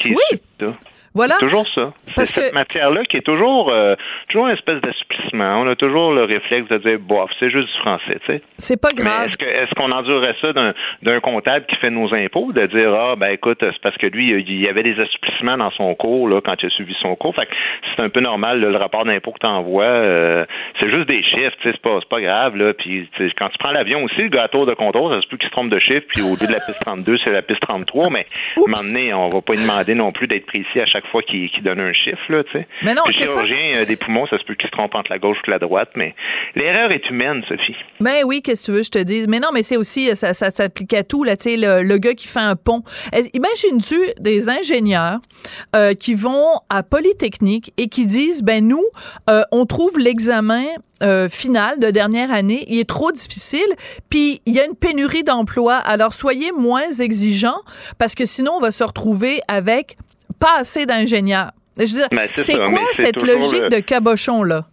[0.01, 0.41] qui est Oui.
[0.61, 0.73] là.
[1.19, 1.35] Voilà.
[1.41, 1.93] C'est toujours ça.
[2.17, 3.97] C'est cette que- matière-là qui est toujours, euh,
[4.29, 5.61] toujours une espèce d'assouplissement.
[5.63, 8.43] On a toujours le réflexe de dire, bof, c'est juste du français, tu sais.
[8.57, 9.27] C'est pas grave.
[9.27, 12.95] est-ce que est-ce qu'on endurerait ça d'un d'un comptable qui fait nos impôts, de dire
[12.95, 16.29] ah ben écoute, c'est parce que lui, il y avait des assouplissements dans son cours
[16.29, 17.35] là, quand il a suivi son cours.
[17.35, 17.53] Fait que
[17.97, 20.47] c'est un peu normal, là, le rapport d'impôt que tu envoies,
[20.81, 22.73] c'est juste des chiffres, tu sais, c'est pas, c'est pas grave, là.
[22.75, 25.53] Puis quand tu prends l'avion aussi, le gâteau de contrôle, ça se peut qu'il se
[25.53, 28.27] trompe de chiffre, puis au lieu de la piste 32, c'est la piste 33, mais
[28.57, 31.07] à un moment donné, on va pas lui demander non plus d'être précis à chaque
[31.11, 32.67] fois qu'il donne un chiffre, là, tu sais.
[32.83, 33.25] Mais non, Le ça.
[33.25, 35.59] chirurgien euh, des poumons, ça se peut qu'il se trompe entre la gauche et la
[35.59, 36.15] droite, mais
[36.55, 37.77] l'erreur est humaine, Sophie.
[38.01, 39.25] Ben oui, qu'est-ce que tu veux, je te dis.
[39.29, 41.99] Mais non, mais c'est aussi, ça, ça s'applique à tout, là, tu sais, le, le
[41.99, 42.83] gars qui fait un pont.
[43.13, 45.19] Est- Imagines-tu des ingénieurs
[45.77, 48.85] euh, qui vont à Polytechnique et qui disent, ben nous,
[49.31, 50.65] euh, on trouve l'examen
[51.03, 53.69] euh, final de dernière année, il est trop difficile,
[54.11, 57.61] puis il y a une pénurie d'emplois, alors soyez moins exigeants,
[57.99, 59.97] parce que sinon, on va se retrouver avec
[60.39, 61.53] pas assez d'ingénieurs.
[61.77, 64.67] Je veux dire, Ben, c'est quoi cette logique le- de cabochon-là?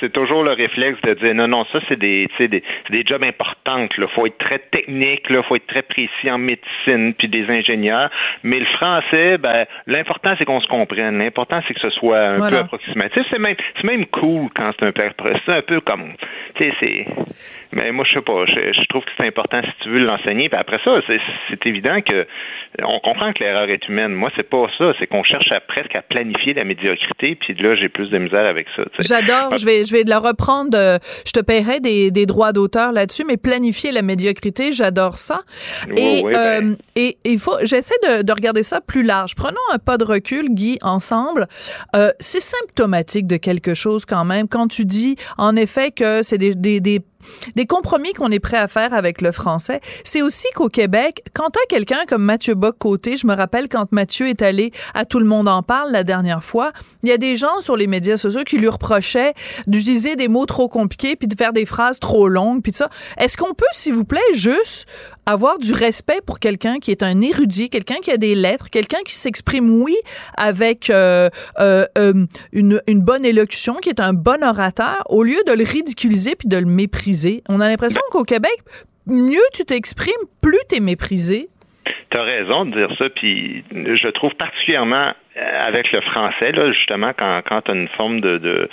[0.00, 3.86] C'est toujours le réflexe de dire non, non, ça c'est des, des, des jobs importants.
[3.96, 8.10] Il faut être très technique, il faut être très précis en médecine, puis des ingénieurs.
[8.42, 11.18] Mais le français, ben, l'important c'est qu'on se comprenne.
[11.18, 12.58] L'important c'est que ce soit un Voilà.
[12.58, 13.22] peu approximatif.
[13.30, 15.02] C'est même, c'est même cool quand c'est un peu,
[15.46, 16.12] c'est un peu comme,
[16.54, 17.06] tu sais, c'est.
[17.72, 20.48] Mais moi je sais pas, je, je trouve que c'est important si tu veux l'enseigner.
[20.48, 22.26] Puis après ça, c'est, évident que
[22.82, 24.12] on comprend que l'erreur est humaine.
[24.14, 27.34] Moi c'est pas ça, c'est qu'on cherche à presque à planifier la médiocrité.
[27.34, 28.84] Puis là j'ai plus de misère avec ça.
[29.00, 30.76] J'adore, je vais, je vais le reprendre.
[30.76, 35.40] euh, je te paierai des, des droits d'auteur là-dessus, mais planifier la médiocrité, j'adore ça.
[35.88, 36.72] Oui, et, oui, ben.
[36.72, 39.34] euh, et il faut, j'essaie de, de regarder ça plus large.
[39.34, 41.48] Prenons un pas de recul, Guy, ensemble.
[41.96, 46.38] Euh, c'est symptomatique de quelque chose quand même quand tu dis, en effet, que c'est
[46.38, 47.00] des, des, des
[47.56, 49.80] des compromis qu'on est prêt à faire avec le français.
[50.04, 54.28] C'est aussi qu'au Québec, quand t'as quelqu'un comme Mathieu Bock-Côté, je me rappelle quand Mathieu
[54.28, 57.36] est allé à Tout le monde en parle la dernière fois, il y a des
[57.36, 59.34] gens sur les médias sociaux qui lui reprochaient
[59.66, 62.90] d'utiliser des mots trop compliqués puis de faire des phrases trop longues puis de ça.
[63.16, 64.86] Est-ce qu'on peut, s'il vous plaît, juste
[65.28, 69.02] avoir du respect pour quelqu'un qui est un érudit, quelqu'un qui a des lettres, quelqu'un
[69.06, 69.94] qui s'exprime, oui,
[70.38, 71.28] avec euh,
[71.60, 75.64] euh, euh, une, une bonne élocution, qui est un bon orateur, au lieu de le
[75.64, 77.42] ridiculiser puis de le mépriser.
[77.50, 78.56] On a l'impression qu'au Québec,
[79.06, 81.48] mieux tu t'exprimes, plus t'es méprisé.
[82.10, 87.42] T'as raison de dire ça, puis je trouve particulièrement avec le français, là, justement, quand,
[87.46, 88.68] quand tu as une forme de, de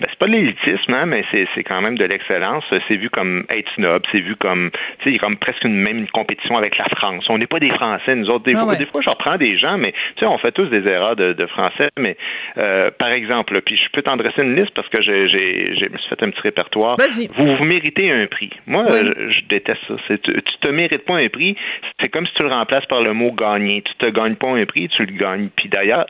[0.00, 2.64] ben, c'est pas de l'élitisme, hein, mais c'est, c'est quand même de l'excellence.
[2.88, 5.64] C'est vu comme être snob, c'est vu comme, tu sais, il y a comme presque
[5.64, 7.24] une même compétition avec la France.
[7.28, 8.44] On n'est pas des Français, nous autres.
[8.44, 8.76] Des, Ah ouais.
[8.76, 11.32] des fois, je reprends des gens, mais tu sais, on fait tous des erreurs de,
[11.32, 11.88] de français.
[11.98, 12.16] Mais
[12.58, 15.88] euh, par exemple, là, puis je peux t'en dresser une liste parce que j'ai, j'ai,
[15.88, 16.96] me suis fait un petit répertoire.
[16.96, 17.28] Vas-y.
[17.34, 18.50] Vous, vous méritez un prix.
[18.66, 18.98] Moi, Oui.
[19.16, 19.94] je, je déteste ça.
[20.08, 21.56] C'est, tu, tu te mérites pas un prix.
[22.00, 23.82] C'est comme si tu le remplaces par le mot gagner.
[23.82, 25.48] Tu te gagnes pas un prix, tu le gagnes.
[25.56, 26.06] Puis d'ailleurs,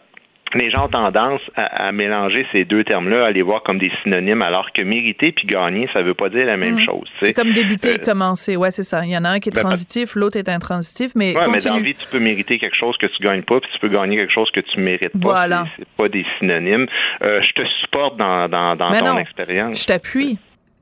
[0.55, 3.91] les gens ont tendance à, à mélanger ces deux termes-là, à les voir comme des
[4.03, 6.85] synonymes, alors que mériter puis gagner, ça veut pas dire la même Mhm.
[6.85, 7.09] chose.
[7.21, 8.57] C'est comme débuter Euh, et commencer.
[8.57, 9.03] Ouais, c'est ça.
[9.05, 11.53] Il y en a un qui est ben, transitif, l'autre est intransitif, mais Ouais, mais
[11.55, 11.71] continue.
[11.71, 13.89] dans la vie, tu peux mériter quelque chose que tu gagnes pas, puis tu peux
[13.89, 15.19] gagner quelque chose que tu mérites pas.
[15.21, 15.65] Voilà.
[15.77, 16.87] C'est- C'est pas des synonymes.
[17.23, 19.81] Euh, je te supporte dans, dans, dans Mais ton non, expérience.
[19.83, 20.39] Je t'appuie.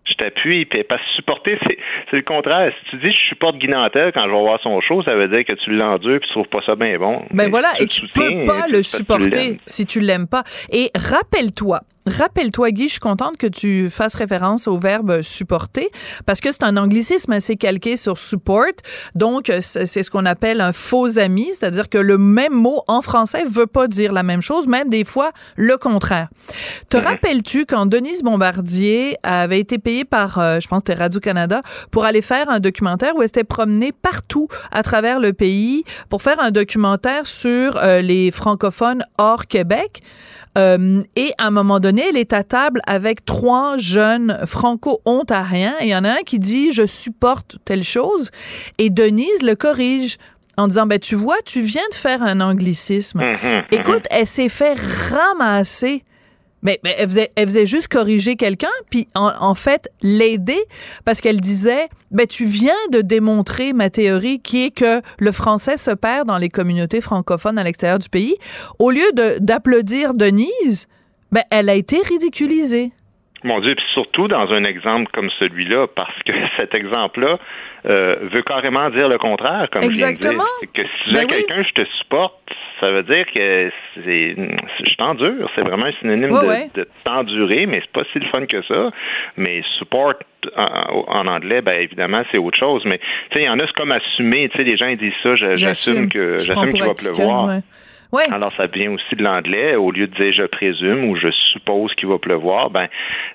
[0.09, 1.79] Je t'appuie, puis parce que supporter, c'est,
[2.11, 2.73] c'est le contraire.
[2.79, 5.29] Si tu dis je supporte Guy Nantel quand je vais voir son show, ça veut
[5.29, 7.18] dire que tu l'endures puis tu trouves pas ça bien bon.
[7.31, 10.01] Ben Mais voilà, si et tu tu le peux pas le tu supporter si tu
[10.01, 10.44] l'aimes pas.
[10.73, 15.90] Et rappelle-toi, rappelle-toi, Guy, je suis contente que tu fasses référence au verbe supporter
[16.27, 18.59] parce que c'est un anglicisme assez calqué sur support.
[19.14, 23.44] Donc, c'est ce qu'on appelle un faux ami, c'est-à-dire que le même mot en français
[23.49, 26.29] veut pas dire la même chose, même des fois le contraire.
[26.88, 32.05] Te rappelles-tu quand Denise Bombardier avait été payée par, euh, je pense, c'était Radio-Canada pour
[32.05, 36.40] aller faire un documentaire où elle s'était promenée partout à travers le pays pour faire
[36.40, 40.03] un documentaire sur euh, les francophones hors Québec?
[40.57, 45.85] Euh, et à un moment donné, elle est à table avec trois jeunes franco-ontariens et
[45.85, 48.31] il y en a un qui dit je supporte telle chose
[48.79, 50.19] et Denise le corrige
[50.57, 53.21] en disant ben tu vois, tu viens de faire un anglicisme.
[53.21, 54.77] Mhm, Écoute, elle s'est fait
[55.11, 56.03] ramasser.
[56.61, 60.59] Mais, mais elle, faisait, elle faisait juste corriger quelqu'un, puis en, en fait l'aider,
[61.05, 65.77] parce qu'elle disait, ben tu viens de démontrer ma théorie qui est que le français
[65.77, 68.35] se perd dans les communautés francophones à l'extérieur du pays.
[68.81, 70.89] Au lieu de d'applaudir Denise,
[71.33, 72.91] ben elle a été ridiculisée.
[73.45, 77.38] Mon Dieu, puis surtout dans un exemple comme celui-là, parce que cet exemple-là
[77.87, 80.43] euh, veut carrément dire le contraire, comme Exactement.
[80.61, 80.73] je viens de dire.
[80.75, 81.27] Que si Ben oui.
[81.47, 82.35] quelqu'un je te supporte,
[82.81, 83.71] ça veut dire que
[84.05, 85.49] c'est je t'endure.
[85.55, 86.71] C'est vraiment un synonyme Ouais, de, ouais.
[86.75, 88.91] de t'endurer, mais c'est pas si le fun que ça.
[89.37, 90.14] Mais support
[90.57, 92.83] en, en anglais, ben évidemment, c'est autre chose.
[92.87, 94.49] Mais tu sais, il y en a, c'est comme assumer.
[94.49, 97.47] Tu sais, les gens ils disent ça, je- j'assume que j'assume qu'il va pleuvoir.
[97.47, 97.61] ouais.
[98.12, 98.25] Ouais.
[98.33, 99.77] Alors, ça vient aussi de l'anglais.
[99.77, 102.87] Au lieu de dire je présume ou je suppose qu'il va pleuvoir, ben,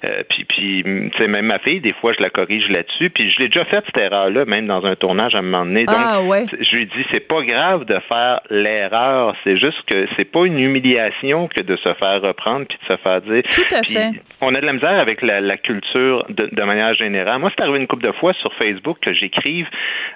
[0.04, 3.10] euh, puis, puis tu sais, même ma fille, des fois, je la corrige là-dessus.
[3.12, 5.86] Puis je l'ai déjà fait, cette erreur-là, même dans un tournage à un moment donné.
[5.86, 6.46] Donc, Ah, ouais.
[6.60, 9.36] je lui dis, c'est pas grave de faire l'erreur.
[9.44, 13.00] C'est juste que c'est pas une humiliation que de se faire reprendre puis de se
[13.02, 13.44] faire dire.
[13.52, 14.12] Tout à Puis, fait.
[14.42, 17.40] On a de la misère avec la, la culture de, de manière générale.
[17.40, 19.68] Moi, c'est arrivé une couple de fois sur Facebook que j'écrive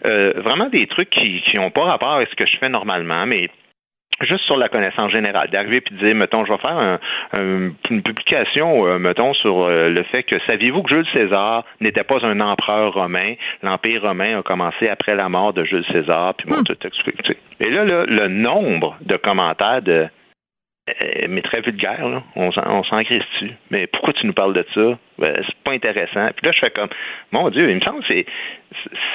[0.06, 3.26] euh, vraiment des trucs qui qui ont pas rapport avec ce que je fais normalement,
[3.26, 3.50] mais
[4.22, 7.00] juste sur la connaissance générale, d'arriver puis de dire, mettons, je vais faire un,
[7.34, 12.04] un, une publication, euh, mettons, sur euh, le fait que saviez-vous que Jules César n'était
[12.04, 16.50] pas un empereur romain, l'Empire romain a commencé après la mort de Jules César, puis
[16.50, 16.64] bon, Hmm.
[16.64, 17.38] tout expliqué.
[17.60, 20.08] Et là, là, le nombre de commentaires de
[21.30, 22.24] mais très vulgaire, là.
[22.36, 23.54] On s'en, on s'en crisse dessus.
[23.72, 24.98] Mais pourquoi tu nous parles de ça?
[25.20, 26.30] Ben, c'est pas intéressant.
[26.36, 26.90] Puis là, je fais comme,
[27.32, 28.26] mon Dieu, il me semble que c'est,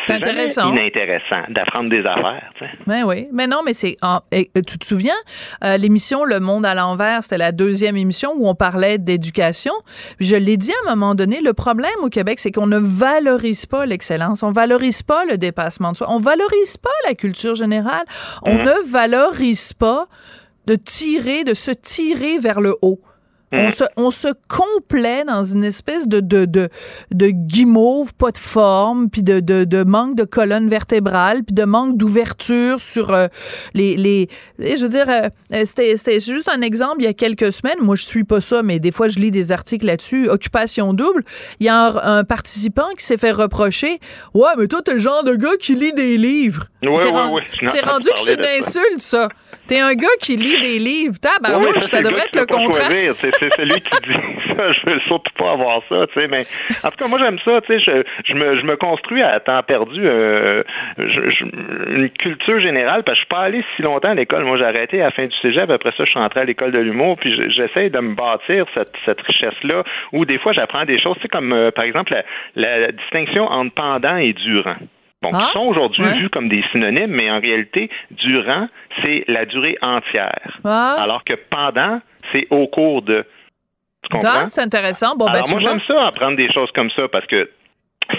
[0.06, 0.72] c'est, intéressant.
[0.74, 2.70] inintéressant d'apprendre des affaires, tu sais.
[2.86, 3.96] Ben oui, mais non, mais c'est.
[4.02, 5.14] en- et, euh, tu te souviens
[5.64, 9.72] euh, l'émission Le Monde à l'envers, c'était la deuxième émission où on parlait d'éducation.
[10.20, 13.66] Je l'ai dit à un moment donné, le problème au Québec, c'est qu'on ne valorise
[13.66, 18.04] pas l'excellence, on valorise pas le dépassement de soi, on valorise pas la culture générale,
[18.42, 18.62] on Mhm.
[18.62, 20.06] ne valorise pas
[20.66, 23.00] de tirer, de se tirer vers le haut.
[23.54, 23.70] On Mhm.
[23.70, 26.70] se, on se complaît dans une espèce de, de, de,
[27.10, 31.64] de guimauve, pas de forme, puis de, de, de manque de colonne vertébrale, puis de
[31.64, 33.26] manque d'ouverture sur euh,
[33.74, 34.30] les, les...
[34.58, 35.28] Je veux dire, euh,
[35.66, 37.76] c'était c'était juste un exemple il y a quelques semaines.
[37.82, 40.30] Moi, je suis pas ça, mais des fois, je lis des articles là-dessus.
[40.30, 41.22] Occupation double.
[41.60, 43.98] Il y a un, un participant qui s'est fait reprocher
[44.34, 46.68] «Ouais, mais toi, t'es le genre de gars qui lit des livres.
[46.82, 49.28] Ouais, C'est ouais, rendu, ouais, c'est entendu rendu que c'est une insulte, ça.
[49.72, 51.14] T'es un gars qui lit des livres.
[51.56, 52.88] Oui, oui, ça, devrait être le contraire.
[53.14, 54.12] C'est, celui qui dit
[54.56, 54.72] ça.
[54.72, 56.28] Je veux surtout pas avoir ça, tu sais.
[56.28, 56.44] Mais
[56.84, 57.58] en tout cas, moi j'aime ça.
[57.62, 60.62] Tu sais, je, je me, je me construis à temps perdu euh,
[60.98, 61.44] je- je-
[61.96, 64.44] une culture générale parce que je suis pas allé si longtemps à l'école.
[64.44, 65.70] Moi, j'ai arrêté à la fin du cégep.
[65.70, 67.16] Après ça, je suis rentré à l'école de l'humour.
[67.18, 69.84] Puis je- j'essaie de me bâtir cette, cette richesse-là.
[70.12, 71.16] Où des fois, j'apprends des choses.
[71.16, 72.12] Tu sais, comme euh, par exemple
[72.56, 74.76] la, la distinction entre pendant et durant.
[75.22, 76.18] Bon, Ah, qui sont aujourd'hui ouais.
[76.18, 78.68] vus comme des synonymes, mais en réalité, durant,
[79.02, 80.58] c'est la durée entière.
[80.64, 80.96] Ah.
[80.98, 82.00] Alors que pendant,
[82.32, 83.24] c'est au cours de.
[84.02, 84.48] Tu comprends?
[84.48, 85.16] C'est intéressant.
[85.16, 87.48] Bon, ben, Alors moi, j'aime ça, apprendre des choses comme ça, parce que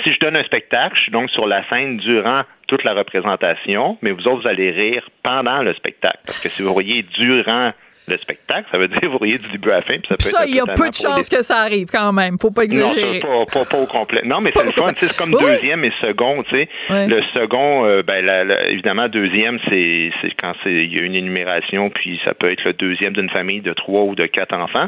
[0.03, 3.97] si je donne un spectacle, je suis donc sur la scène durant toute la représentation,
[4.01, 6.19] mais vous autres, vous allez rire pendant le spectacle.
[6.25, 7.73] Parce que si vous riez durant
[8.07, 10.23] le spectacle, ça veut dire vous riez du début à la fin, puis ça peut
[10.23, 12.37] Ça, il y a peu de chances que ça arrive quand même.
[12.39, 13.21] Faut pas non, exagérer.
[13.21, 14.21] ça, pas, pas, pas au complet.
[14.25, 14.91] Non, mais c'est le fun.
[14.97, 15.43] C'est comme Oui.
[15.45, 16.69] deuxième et second, tu sais.
[17.07, 20.11] Le second, euh, ben, la- la- évidemment, deuxième, c'est
[20.41, 23.61] quand c'est il y a une énumération, puis ça peut être le deuxième d'une famille
[23.61, 24.87] de trois ou de quatre enfants.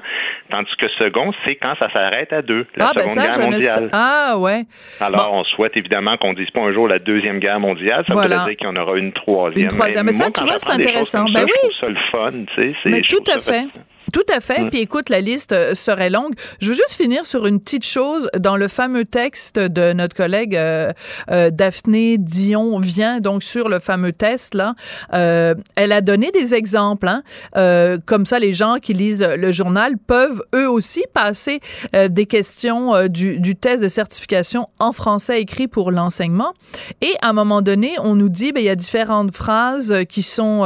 [0.50, 3.40] Tandis que second, c'est quand ça s'arrête à deux, la ah, ben Seconde ça, Guerre
[3.40, 3.90] ne mondiale.
[3.94, 4.64] Ah, ouais.
[5.00, 8.04] Alors, on souhaite évidemment qu'on dise pas un jour la Deuxième Guerre mondiale.
[8.08, 8.38] Ça Voilà.
[8.40, 9.64] voudrait dire qu'il y en aura une troisième.
[9.64, 10.06] Une troisième.
[10.06, 11.26] Mais ça, moi, tu vois, c'est intéressant.
[11.26, 11.52] Ben ça, oui.
[11.64, 13.02] Je trouve ça le fun, tu sais.
[13.08, 13.68] Tout à fait.
[14.16, 14.64] Tout à fait.
[14.64, 14.70] Mm.
[14.70, 16.36] Puis écoute, la liste euh, serait longue.
[16.62, 20.56] Je veux juste finir sur une petite chose dans le fameux texte de notre collègue
[20.56, 20.94] euh,
[21.32, 24.74] euh, Daphné Dion vient donc sur le fameux test là.
[25.14, 27.10] Euh, elle a donné des exemples.
[27.10, 27.24] Hein.
[27.58, 31.60] Euh, comme ça, les gens qui lisent le journal peuvent eux aussi passer
[31.94, 36.54] euh, des questions du, du test de certification en français écrit pour l'enseignement.
[37.02, 40.22] Et à un moment donné, on nous dit, ben il y a différentes phrases qui
[40.22, 40.64] sont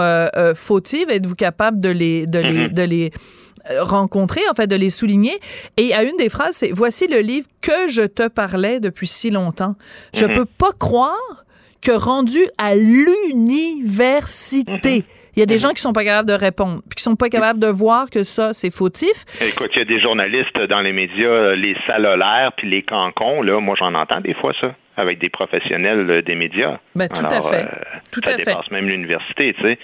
[0.53, 1.09] fautives.
[1.09, 2.73] Êtes-vous capable de les de les Mhm.
[2.73, 3.12] de les
[3.82, 5.38] rencontrer, en fait, de les souligner.
[5.78, 9.32] Et à une des phrases, c'est Voici le livre que je te parlais depuis si
[9.32, 9.76] longtemps.
[10.13, 10.34] Je Mhm.
[10.34, 11.43] peux pas croire
[11.82, 15.04] que rendu à l'université,
[15.36, 17.30] il y a des gens qui sont pas capables de répondre, puis qui sont pas
[17.30, 19.24] capables de voir que ça, c'est fautif.
[19.41, 23.41] Écoute, il y a des journalistes dans les médias, euh, les salolaires puis les cancons,
[23.41, 26.79] là, moi j'en entends des fois ça, avec des professionnels euh, des médias.
[26.95, 27.63] Ben, tout à fait.
[27.63, 27.67] euh,
[28.12, 28.45] Tout ça à fait.
[28.45, 29.79] dépasse même l'université, tu sais.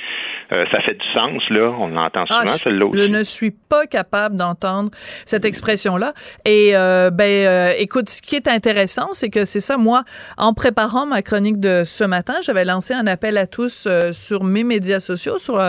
[0.54, 1.72] Euh, ça fait du sens, là.
[1.80, 4.92] On l'entend souvent, Ah, celle-là je ne suis pas capable d'entendre
[5.26, 6.14] cette expression-là.
[6.46, 9.78] Et euh, ben, euh, écoute, ce qui est intéressant, c'est que c'est ça.
[9.78, 10.04] Moi,
[10.38, 14.64] en préparant ma chronique de ce matin, j'avais lancé un appel à tous sur mes
[14.64, 15.60] médias sociaux, sur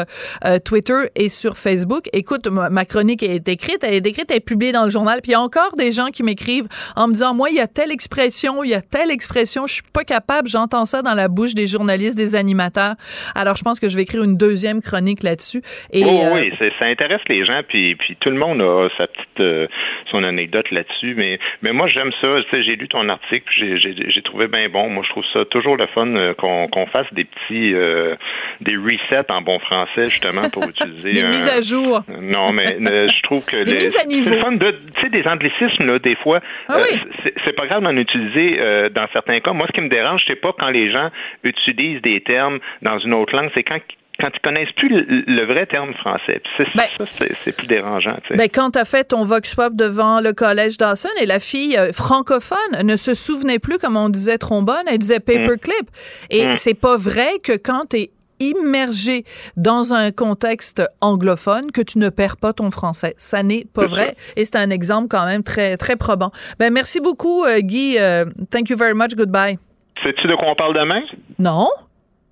[0.64, 2.08] Twitter et sur Facebook.
[2.12, 5.20] Écoute, ma, ma chronique est écrite, elle est écrite, elle est publiée dans le journal.
[5.22, 7.60] Puis il y a encore des gens qui m'écrivent en me disant, moi, il y
[7.60, 9.35] a telle expression, il y a telle expression,
[9.66, 10.48] je suis pas capable.
[10.48, 12.94] J'entends ça dans la bouche des journalistes, des animateurs.
[13.34, 15.62] Alors, je pense que je vais écrire une deuxième chronique là-dessus.
[15.92, 19.06] Et Oh, euh, oui, ça intéresse les gens, puis, puis tout le monde a sa
[19.06, 19.66] petite euh,
[20.10, 21.14] son anecdote là-dessus.
[21.16, 22.28] Mais, mais moi, j'aime ça.
[22.50, 24.88] Tu sais, j'ai lu ton article, puis j'ai- trouvé bien bon.
[24.88, 28.16] Moi, je trouve ça toujours le fun euh, qu'on qu'on fasse des petits euh,
[28.60, 31.12] des resets en bon français, justement, pour utiliser.
[31.12, 32.02] des un- mises à jour.
[32.08, 34.30] Non, mais je trouve que Des les- mises à niveau.
[34.30, 36.40] c'est fun de tu sais des anglicismes là des fois.
[36.68, 36.98] Ah oui.
[37.22, 38.58] c'est- pas grave d'en utiliser
[38.94, 39.52] dans certains cas.
[39.52, 41.10] Moi, ce qui me dérange, c'est pas quand les gens
[41.44, 43.78] utilisent des termes dans une autre langue, c'est quand
[44.18, 46.40] quand ils connaissent plus le, le vrai terme français.
[46.56, 47.04] C'est- ça,
[47.44, 48.16] c'est- plus dérangeant.
[48.24, 48.36] tu sais.
[48.36, 51.76] Ben, quand tu as fait ton vox pop devant le collège Dawson et la fille
[51.76, 55.90] euh, francophone ne se souvenait plus comme on disait trombone, elle disait paperclip.
[56.30, 56.56] Et Mm.
[56.56, 59.24] c'est pas vrai que quand tu es immergé
[59.56, 63.14] dans un contexte anglophone que tu ne perds pas ton français.
[63.18, 66.30] Ça n'est pas vrai et c'est un exemple quand même très très probant.
[66.58, 69.58] Ben merci beaucoup euh, Guy, Euh, thank you very much, goodbye.
[70.02, 71.02] Sais-tu de quoi on parle demain?
[71.38, 71.68] Non?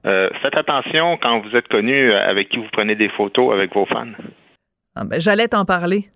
[0.07, 3.73] Euh, faites attention quand vous êtes connu euh, avec qui vous prenez des photos avec
[3.75, 4.13] vos fans.
[4.97, 6.11] Ah, ben, J'allais t'en parler.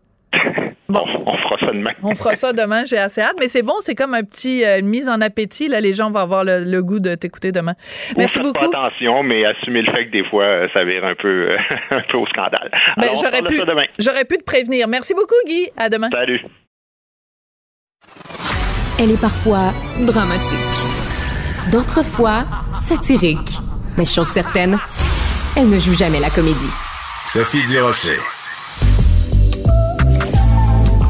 [0.91, 1.05] Bon.
[1.27, 1.93] On, fera ça demain.
[2.03, 3.37] On fera ça demain, j'ai assez hâte.
[3.39, 5.69] Mais c'est bon, c'est comme un petit euh, une mise en appétit.
[5.69, 7.75] Là, les gens vont avoir le, le goût de t'écouter demain.
[8.17, 8.71] Merci beaucoup.
[8.71, 11.59] Pas attention, mais assumez le fait que des fois, euh, ça vire un peu, euh,
[11.91, 12.71] un peu au scandale.
[12.97, 13.85] Ben, j'aurais pu, ça demain.
[13.99, 14.89] j'aurais pu te prévenir.
[14.89, 15.69] Merci beaucoup, Guy.
[15.77, 16.09] À demain.
[16.11, 16.41] Salut.
[18.99, 19.73] Elle est parfois
[20.07, 23.59] dramatique, d'autres fois satirique.
[23.99, 24.79] Mais chose certaine,
[25.55, 26.73] elle ne joue jamais la comédie.
[27.27, 28.38] Sophie Durocher.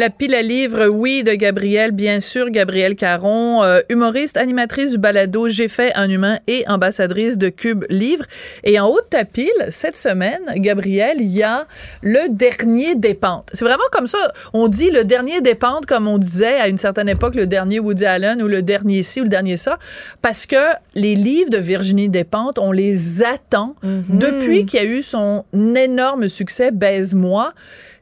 [0.00, 4.96] La pile à livres, oui, de Gabrielle, bien sûr, Gabrielle Caron, euh, humoriste, animatrice du
[4.96, 8.24] balado J'ai fait un humain et ambassadrice de Cube Livre.
[8.64, 11.66] Et en haut de ta pile, cette semaine, Gabrielle, il y a
[12.00, 13.50] le dernier des pentes.
[13.52, 14.32] C'est vraiment comme ça.
[14.54, 17.78] On dit le dernier des pentes, comme on disait à une certaine époque, le dernier
[17.78, 19.78] Woody Allen ou le dernier ci ou le dernier ça,
[20.22, 20.56] parce que
[20.94, 25.44] les livres de Virginie Despentes, on les attend depuis qu'il y a eu son
[25.76, 27.52] énorme succès Baise-moi.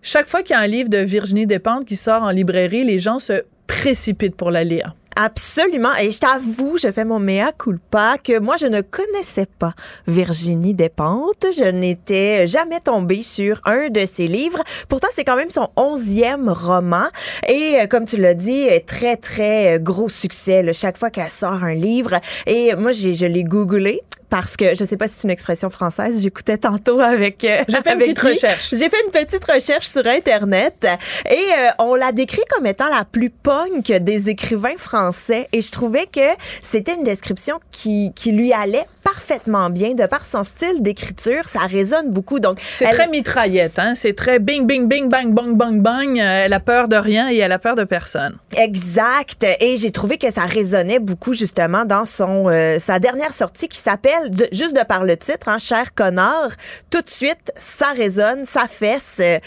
[0.02, 2.98] Chaque fois qu'il y a un livre de Virginie Despentes qui sort en librairie, les
[2.98, 4.94] gens se précipitent pour la lire.
[5.20, 5.96] Absolument.
[6.00, 9.74] Et je t'avoue, je fais mon mea culpa que moi, je ne connaissais pas
[10.06, 11.44] Virginie Despentes.
[11.56, 14.62] Je n'étais jamais tombée sur un de ses livres.
[14.88, 17.08] Pourtant, c'est quand même son onzième roman.
[17.48, 20.62] Et euh, comme tu l'as dit, très, très euh, gros succès.
[20.62, 22.20] là, chaque fois qu'elle sort un livre.
[22.46, 26.20] Et moi, je l'ai googlé parce que je sais pas si c'est une expression française.
[26.22, 27.44] J'écoutais tantôt avec.
[27.44, 28.68] euh, J'ai fait une petite recherche.
[28.72, 30.86] J'ai fait une petite recherche sur Internet
[31.30, 35.48] et euh, on la décrit comme étant la plus punk des écrivains français.
[35.52, 36.20] Et je trouvais que
[36.62, 41.48] c'était une description qui, qui lui allait parfaitement bien de par son style d'écriture.
[41.48, 42.40] Ça résonne beaucoup.
[42.40, 43.94] Donc, C'est elle- très mitraillette, hein?
[43.94, 46.18] C'est très bing, bing, bing, bang, bang, bang, bang.
[46.20, 48.36] Euh, Elle a peur de rien et elle a peur de personne.
[48.56, 49.44] Exact.
[49.60, 53.78] Et j'ai trouvé que ça résonnait beaucoup justement dans son euh, sa dernière sortie qui
[53.78, 56.50] s'appelle juste de par le titre, hein, cher connard.
[56.90, 59.16] Tout de suite, ça résonne, ça fesse.
[59.20, 59.38] Euh,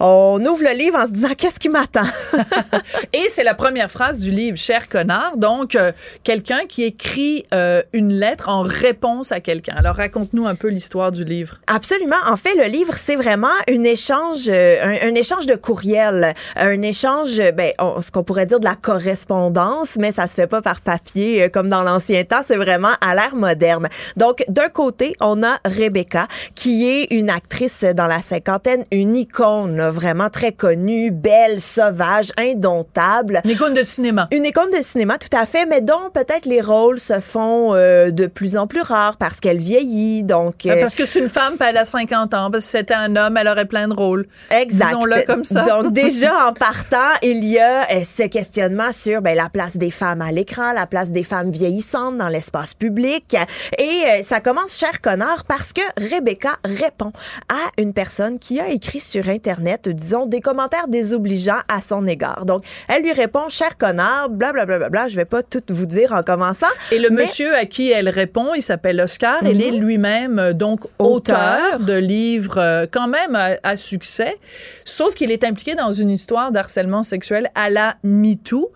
[0.00, 2.04] on ouvre le livre en se disant qu'est-ce qui m'attend?
[3.12, 5.36] Et c'est la première phrase du livre, cher connard.
[5.36, 5.92] Donc, euh,
[6.22, 9.74] quelqu'un qui écrit euh, une lettre en réponse à quelqu'un.
[9.76, 11.56] Alors, raconte-nous un peu l'histoire du livre.
[11.66, 12.16] Absolument.
[12.28, 16.82] En fait, le livre, c'est vraiment un échange, euh, un, un échange de courriel, un
[16.82, 20.62] échange, ben, on- ce qu'on pourrait dire de la correspondance, mais ça se fait pas
[20.62, 22.42] par papier comme dans l'ancien temps.
[22.46, 23.88] C'est vraiment à l'ère moderne.
[24.16, 29.83] Donc, d'un côté, on a Rebecca, qui est une actrice dans la cinquantaine, une icône,
[29.84, 33.40] là, vraiment très connue, belle, sauvage, indomptable.
[33.44, 34.28] Une icône de cinéma.
[34.32, 38.10] Une icône de cinéma, tout à fait, mais dont peut-être les rôles se font euh,
[38.10, 40.24] de plus en plus rares parce qu'elle vieillit.
[40.24, 42.50] Donc, Ben, euh, Parce que c'est une femme, puis elle a 50 ans.
[42.50, 44.26] Parce que c'était un homme, elle aurait plein de rôles.
[44.50, 44.88] Exact.
[44.88, 45.62] Disons-le comme ça.
[45.62, 49.90] Donc déjà en partant, il y a euh, ce questionnement sur ben, la place des
[49.90, 53.36] femmes à l'écran, la place des femmes vieillissantes dans l'espace public.
[53.78, 55.80] Et ça commence, cher connard, parce que
[56.14, 57.12] Rebecca répond
[57.48, 62.44] à une personne qui a écrit sur Internet, disons, des commentaires désobligeants à son égard.
[62.46, 65.86] Donc, elle lui répond, cher connard, blablabla, bla, bla, bla, je vais pas tout vous
[65.86, 66.66] dire en commençant.
[66.92, 69.38] Et le mais- monsieur à qui elle répond, il s'appelle Oscar.
[69.42, 71.80] Il est lui-même euh, donc auteur, Auteur.
[71.80, 74.36] de livres euh, quand même à, à succès,
[74.84, 78.70] sauf qu'il est impliqué dans une histoire d'harcèlement sexuel à la MeToo.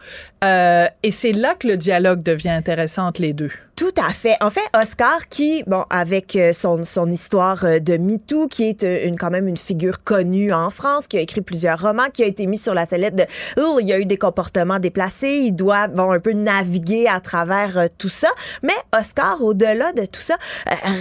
[0.44, 3.50] Euh, et c'est là que le dialogue devient intéressant entre les deux.
[3.74, 4.34] Tout à fait.
[4.40, 8.82] En fait, Oscar, qui, bon, avec euh, son, son histoire euh, de MeToo, qui est
[8.82, 12.26] une, quand même une figure connue en France, qui a écrit plusieurs romans, qui a
[12.26, 13.24] été mis sur la sellette de
[13.56, 17.20] oh, il y a eu des comportements déplacés, il doit bon, un peu naviguer à
[17.20, 18.28] travers tout ça.
[18.64, 20.36] Mais Oscar, au-delà de tout ça,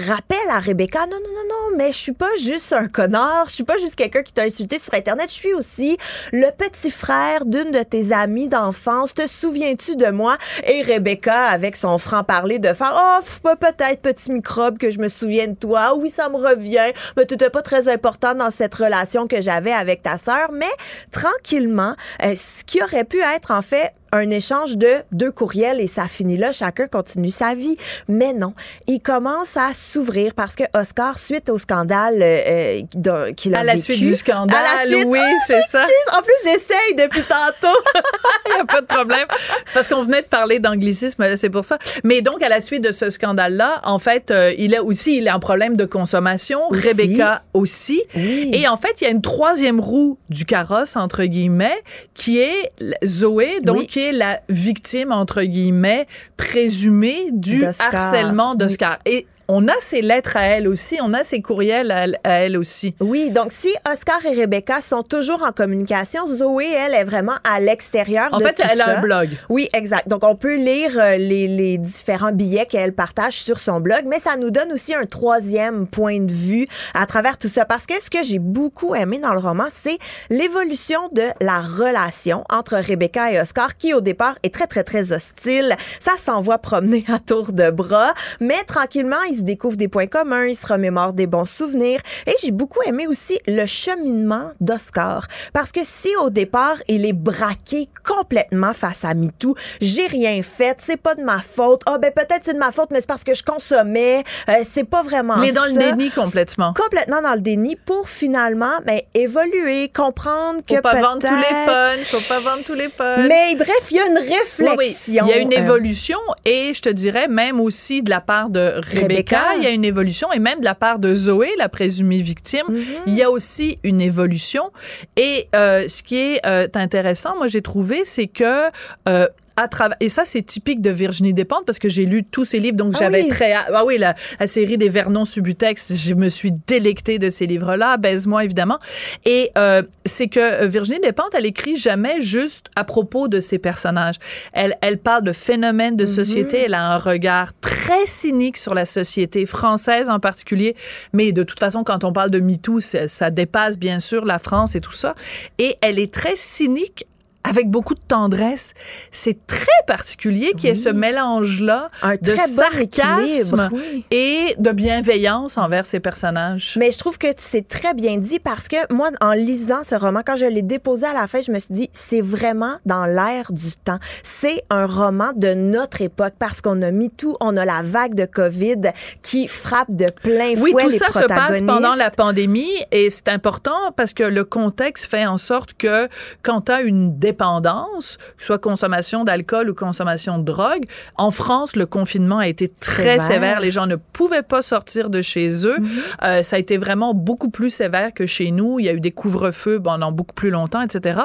[0.08, 3.56] rappelle à Rebecca non, non, non, non, mais je suis pas juste un connard, je
[3.56, 5.98] suis pas juste quelqu'un qui t'a insulté sur Internet, je suis aussi
[6.32, 9.16] le petit frère d'une de tes amies d'enfance.
[9.28, 10.38] Souviens-tu de moi?
[10.66, 15.54] Et Rebecca, avec son franc-parler de faire Oh, peut-être petit microbe que je me souvienne
[15.54, 15.96] de toi.
[15.96, 16.94] Oui, ça me revient.
[17.16, 20.52] Mais t'étais pas très important dans cette relation que j'avais avec ta sœur.
[20.52, 20.66] Mais
[21.12, 25.88] tranquillement, euh, ce qui aurait pu être en fait un échange de deux courriels et
[25.88, 27.78] ça finit là, chacun continue sa vie.
[28.08, 28.53] Mais non,
[28.88, 33.64] il commence à s'ouvrir parce que Oscar, suite au scandale euh, euh, qu'il a À
[33.64, 35.86] la vécu- suite du scandale, à la suite- oui, Ah, c'est ça.
[36.18, 37.78] En plus, j'essaye depuis tantôt.
[38.49, 39.28] Il n'y a pas de problème.
[39.66, 41.78] C'est parce qu'on venait de parler d'anglicisme, là, c'est pour ça.
[42.03, 45.28] Mais donc, à la suite de ce scandale-là, en fait, euh, il a aussi il
[45.28, 46.62] a un problème de consommation.
[46.70, 46.88] Aussi.
[46.88, 48.03] Rebecca aussi.
[48.16, 48.51] Oui.
[48.53, 51.78] Et en fait, il y a une troisième roue du carrosse, entre guillemets,
[52.14, 52.72] qui est
[53.05, 53.88] Zoé, donc Oui.
[53.98, 56.06] Qui est la victime, entre guillemets,
[56.38, 59.00] présumée du harcèlement d'Oscar.
[59.06, 62.58] Et on a ses lettres à elle aussi, on a ses courriels à, à elle
[62.58, 62.93] aussi.
[63.00, 67.60] Oui, donc si Oscar et Rebecca sont toujours en communication, Zoé, elle, est vraiment à
[67.60, 69.30] l'extérieur En de fait, tout elle a un blog.
[69.50, 70.08] Oui, exact.
[70.08, 74.20] Donc, on peut lire euh, les, les différents billets qu'elle partage sur son blog, mais
[74.20, 77.66] ça nous donne aussi un troisième point de vue à travers tout ça.
[77.66, 79.98] Parce que ce que j'ai beaucoup aimé dans le roman, c'est
[80.30, 85.12] l'évolution de la relation entre Rebecca et Oscar, qui au départ est très, très, très
[85.12, 85.76] hostile.
[86.00, 90.46] Ça s'envoie promener à tour de bras, mais tranquillement, ils se découvrent des points communs,
[90.46, 92.00] ils se remémorent des bons souvenirs.
[92.26, 95.28] Et j'ai beaucoup aimé aussi le cheminement d'Oscar.
[95.54, 100.78] Parce que si au départ, il est braqué complètement face à MeToo, j'ai rien fait,
[100.84, 101.82] c'est pas de ma faute.
[101.86, 104.24] Ah, ben peut-être c'est de ma faute, mais c'est parce que je consommais.
[104.50, 105.70] Euh, c'est pas vraiment Mais dans ça.
[105.70, 106.74] le déni complètement.
[106.74, 111.66] Complètement dans le déni pour finalement ben, évoluer, comprendre que Faut pas vendre tous les
[111.66, 113.28] punchs, faut pas vendre tous les punchs.
[113.28, 114.68] Mais bref, il y a une Oui, oui.
[114.70, 115.26] réflexion.
[115.26, 118.50] Il y a une euh, évolution et je te dirais même aussi de la part
[118.50, 119.56] de Rebecca, Rebecca.
[119.58, 122.66] il y a une évolution et même de la part de Zoé, la présumée victime,
[122.70, 122.84] Mhm.
[123.08, 124.72] il y a aussi une évolution.
[125.16, 128.70] Et euh, ce qui est euh, intéressant, moi j'ai trouvé, c'est que
[129.08, 132.45] euh, à travers et ça c'est typique de Virginie Despentes parce que j'ai lu tous
[132.45, 133.28] ses livres donc Ah j'avais oui.
[133.28, 137.47] très ah oui la, la série des Vernon Subutex je me suis délectée de ces
[137.47, 138.80] livres là baise-moi évidemment.
[139.26, 143.58] Et euh, c'est que euh, Virginie Despentes elle écrit jamais juste à propos de ses
[143.58, 144.16] personnages.
[144.53, 148.86] Elle elle parle de phénomènes de société elle a un regard très cynique sur la
[148.86, 150.76] société française en particulier
[151.14, 154.38] mais de toute façon quand on parle de MeToo ça, ça dépasse bien sûr la
[154.38, 155.16] France et tout ça.
[155.58, 157.05] Et elle est très cynique
[157.44, 158.74] avec beaucoup de tendresse.
[159.12, 164.06] C'est très particulier qu'il y ait ce mélange-là de très bon sarcasme équilibre, oui.
[164.12, 166.76] et de bienveillance envers ses personnages.
[166.78, 170.22] Mais je trouve que c'est très bien dit parce que moi, en lisant ce roman,
[170.26, 173.52] quand je l'ai déposé à la fin, je me suis dit, c'est vraiment dans l'air
[173.52, 174.00] du temps.
[174.24, 178.14] C'est un roman de notre époque parce qu'on a mis tout, on a la vague
[178.14, 182.12] de COVID qui frappe de plein Oui, fouet tout les ça se passe pendant la
[182.12, 186.08] pandémie et c'est important parce que le contexte fait en sorte que
[186.44, 191.86] quand tu as une dépendance, soit consommation d'alcool ou consommation de drogue, en France, le
[191.86, 193.22] confinement a été très Sévère.
[193.22, 193.60] sévère.
[193.60, 195.78] Les gens ne pouvaient pas sortir de chez eux.
[196.24, 198.80] Euh, ça a été vraiment beaucoup plus sévère que chez nous.
[198.80, 201.20] Il y a eu des couvre-feux pendant beaucoup plus longtemps, etc.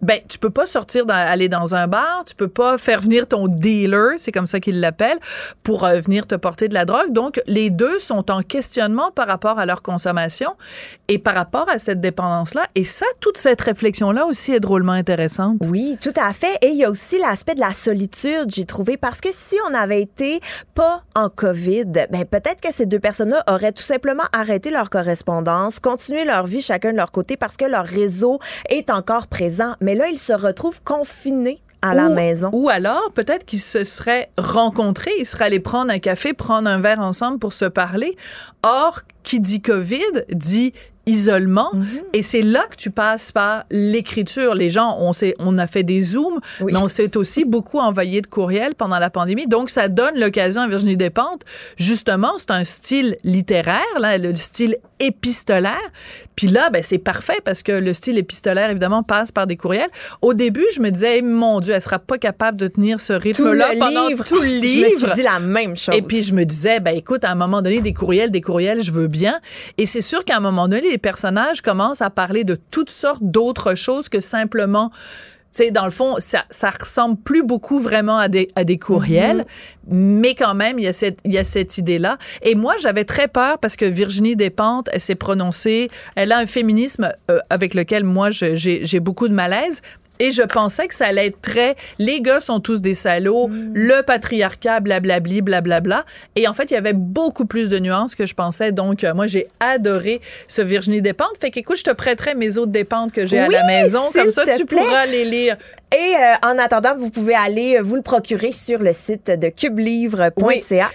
[0.00, 3.26] Ben, tu peux pas sortir, dans- aller dans un bar, tu peux pas faire venir
[3.26, 5.18] ton dealer, c'est comme ça qu'ils l'appellent,
[5.64, 7.12] pour euh, venir te porter de la drogue.
[7.12, 10.54] Donc, les deux sont en questionnement par rapport à leur consommation
[11.08, 12.66] et par rapport à cette dépendance-là.
[12.74, 15.56] Et ça, toute cette réflexion-là aussi est drôlement intéressante.
[15.66, 16.56] Oui, tout à fait.
[16.62, 19.74] Et il y a aussi l'aspect de la solitude, j'ai trouvé, parce que si on
[19.74, 20.40] avait été
[20.74, 25.80] pas en COVID, ben peut-être que ces deux personnes-là auraient tout simplement arrêté leur correspondance,
[25.80, 28.38] continué leur vie chacun de leur côté parce que leur réseau
[28.68, 29.74] est encore présent.
[29.94, 32.50] Là, ils se retrouvent confinés à la Ou- maison.
[32.52, 36.78] Ou alors, peut-être qu'ils se seraient rencontrés, ils seraient allés prendre un café, prendre un
[36.80, 38.16] verre ensemble pour se parler.
[38.64, 40.72] Or, qui dit COVID dit
[41.08, 41.86] isolement Mhm.
[42.12, 46.00] et c'est là que tu passes par l'écriture les gens on on a fait des
[46.00, 46.72] zooms Oui.
[46.72, 50.60] mais on s'est aussi beaucoup envoyé de courriels pendant la pandémie donc ça donne l'occasion
[50.62, 51.42] à Virginie Despentes
[51.76, 55.78] justement c'est un style littéraire là le style épistolaire
[56.36, 59.88] puis là ben c'est parfait parce que le style épistolaire évidemment passe par des courriels
[60.22, 63.20] au début je me disais mon dieu elle sera pas capable de tenir ce Tout
[63.22, 64.24] rythme là le pendant livre.
[64.24, 65.94] tout le Je me livre suis dit la même chose.
[65.94, 68.82] et puis je me disais, ben écoute, à un moment donné, des courriels, des courriels,
[68.82, 69.40] je veux bien.
[69.78, 73.22] Et c'est sûr qu'à un moment donné, les personnages commencent à parler de toutes sortes
[73.22, 74.90] d'autres choses que simplement.
[75.54, 78.78] Tu sais, dans le fond, ça, ça ressemble plus beaucoup vraiment à des, à des
[78.78, 79.46] courriels,
[79.88, 82.18] mais quand même, il y a cette, il y a cette idée-là.
[82.42, 86.46] Et moi, j'avais très peur parce que Virginie Despentes, elle s'est prononcée, elle a un
[86.46, 89.82] féminisme euh, avec lequel moi, j'ai beaucoup de malaise.
[90.18, 91.76] Et je pensais que ça allait être très.
[91.98, 96.04] Les gars sont tous des salauds, le patriarcat, blablabli, blablabla.
[96.36, 98.72] Et en fait, il y avait beaucoup plus de nuances que je pensais.
[98.72, 101.38] Donc, euh, moi, j'ai adoré ce Virginie Despentes.
[101.40, 104.02] Fait qu'écoute, je te prêterai mes autres dépentes que j'ai à la maison.
[104.12, 104.82] Comme ça, tu plaît.
[104.82, 105.56] pourras les lire.
[105.92, 109.48] Et euh, en attendant, vous pouvez aller euh, vous le procurer sur le site de
[109.48, 110.90] cubelivre.ca.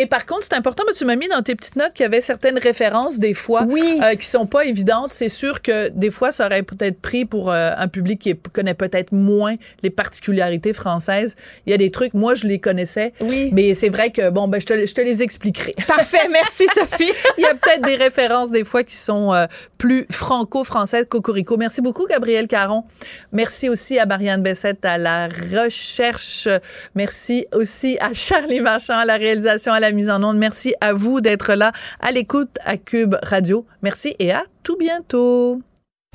[0.00, 2.06] Et par contre, c'est important, mais tu m'as mis dans tes petites notes qu'il y
[2.06, 3.98] avait certaines références des fois Oui.
[4.00, 5.12] euh, qui sont pas évidentes.
[5.12, 8.74] C'est sûr que des fois, ça aurait peut-être pris pour euh, un public qui connaît
[8.74, 11.34] peut-être moins les particularités françaises.
[11.66, 13.12] Il y a des trucs, moi, je les connaissais.
[13.20, 13.50] Oui.
[13.52, 15.74] Mais c'est vrai que, bon, ben, je te, je te les expliquerai.
[15.88, 17.10] Parfait, merci Sophie.
[17.36, 19.46] Il y a peut-être des références des fois qui sont euh,
[19.78, 21.56] plus franco-françaises cocorico.
[21.56, 22.84] Merci beaucoup, Gabriel Caron.
[23.32, 26.46] Merci aussi à Marianne Bessette à la recherche.
[26.94, 30.38] Merci aussi à Charlie Marchand à la réalisation, à la mise en onde.
[30.38, 33.66] Merci à vous d'être là à l'écoute à Cube Radio.
[33.82, 35.60] Merci et à tout bientôt.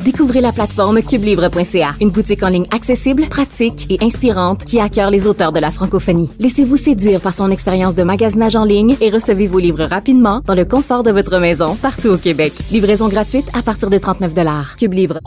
[0.04, 5.28] Découvrez la plateforme cubelivre.ca, une boutique en ligne accessible, pratique et inspirante qui accueille les
[5.28, 6.30] auteurs de la francophonie.
[6.40, 10.56] Laissez-vous séduire par son expérience de magasinage en ligne et recevez vos livres rapidement dans
[10.56, 12.54] le confort de votre maison partout au Québec.
[12.72, 14.34] Livraison gratuite à partir de 39
[14.78, 15.20] Cube Livre.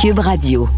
[0.00, 0.68] Cube Radio.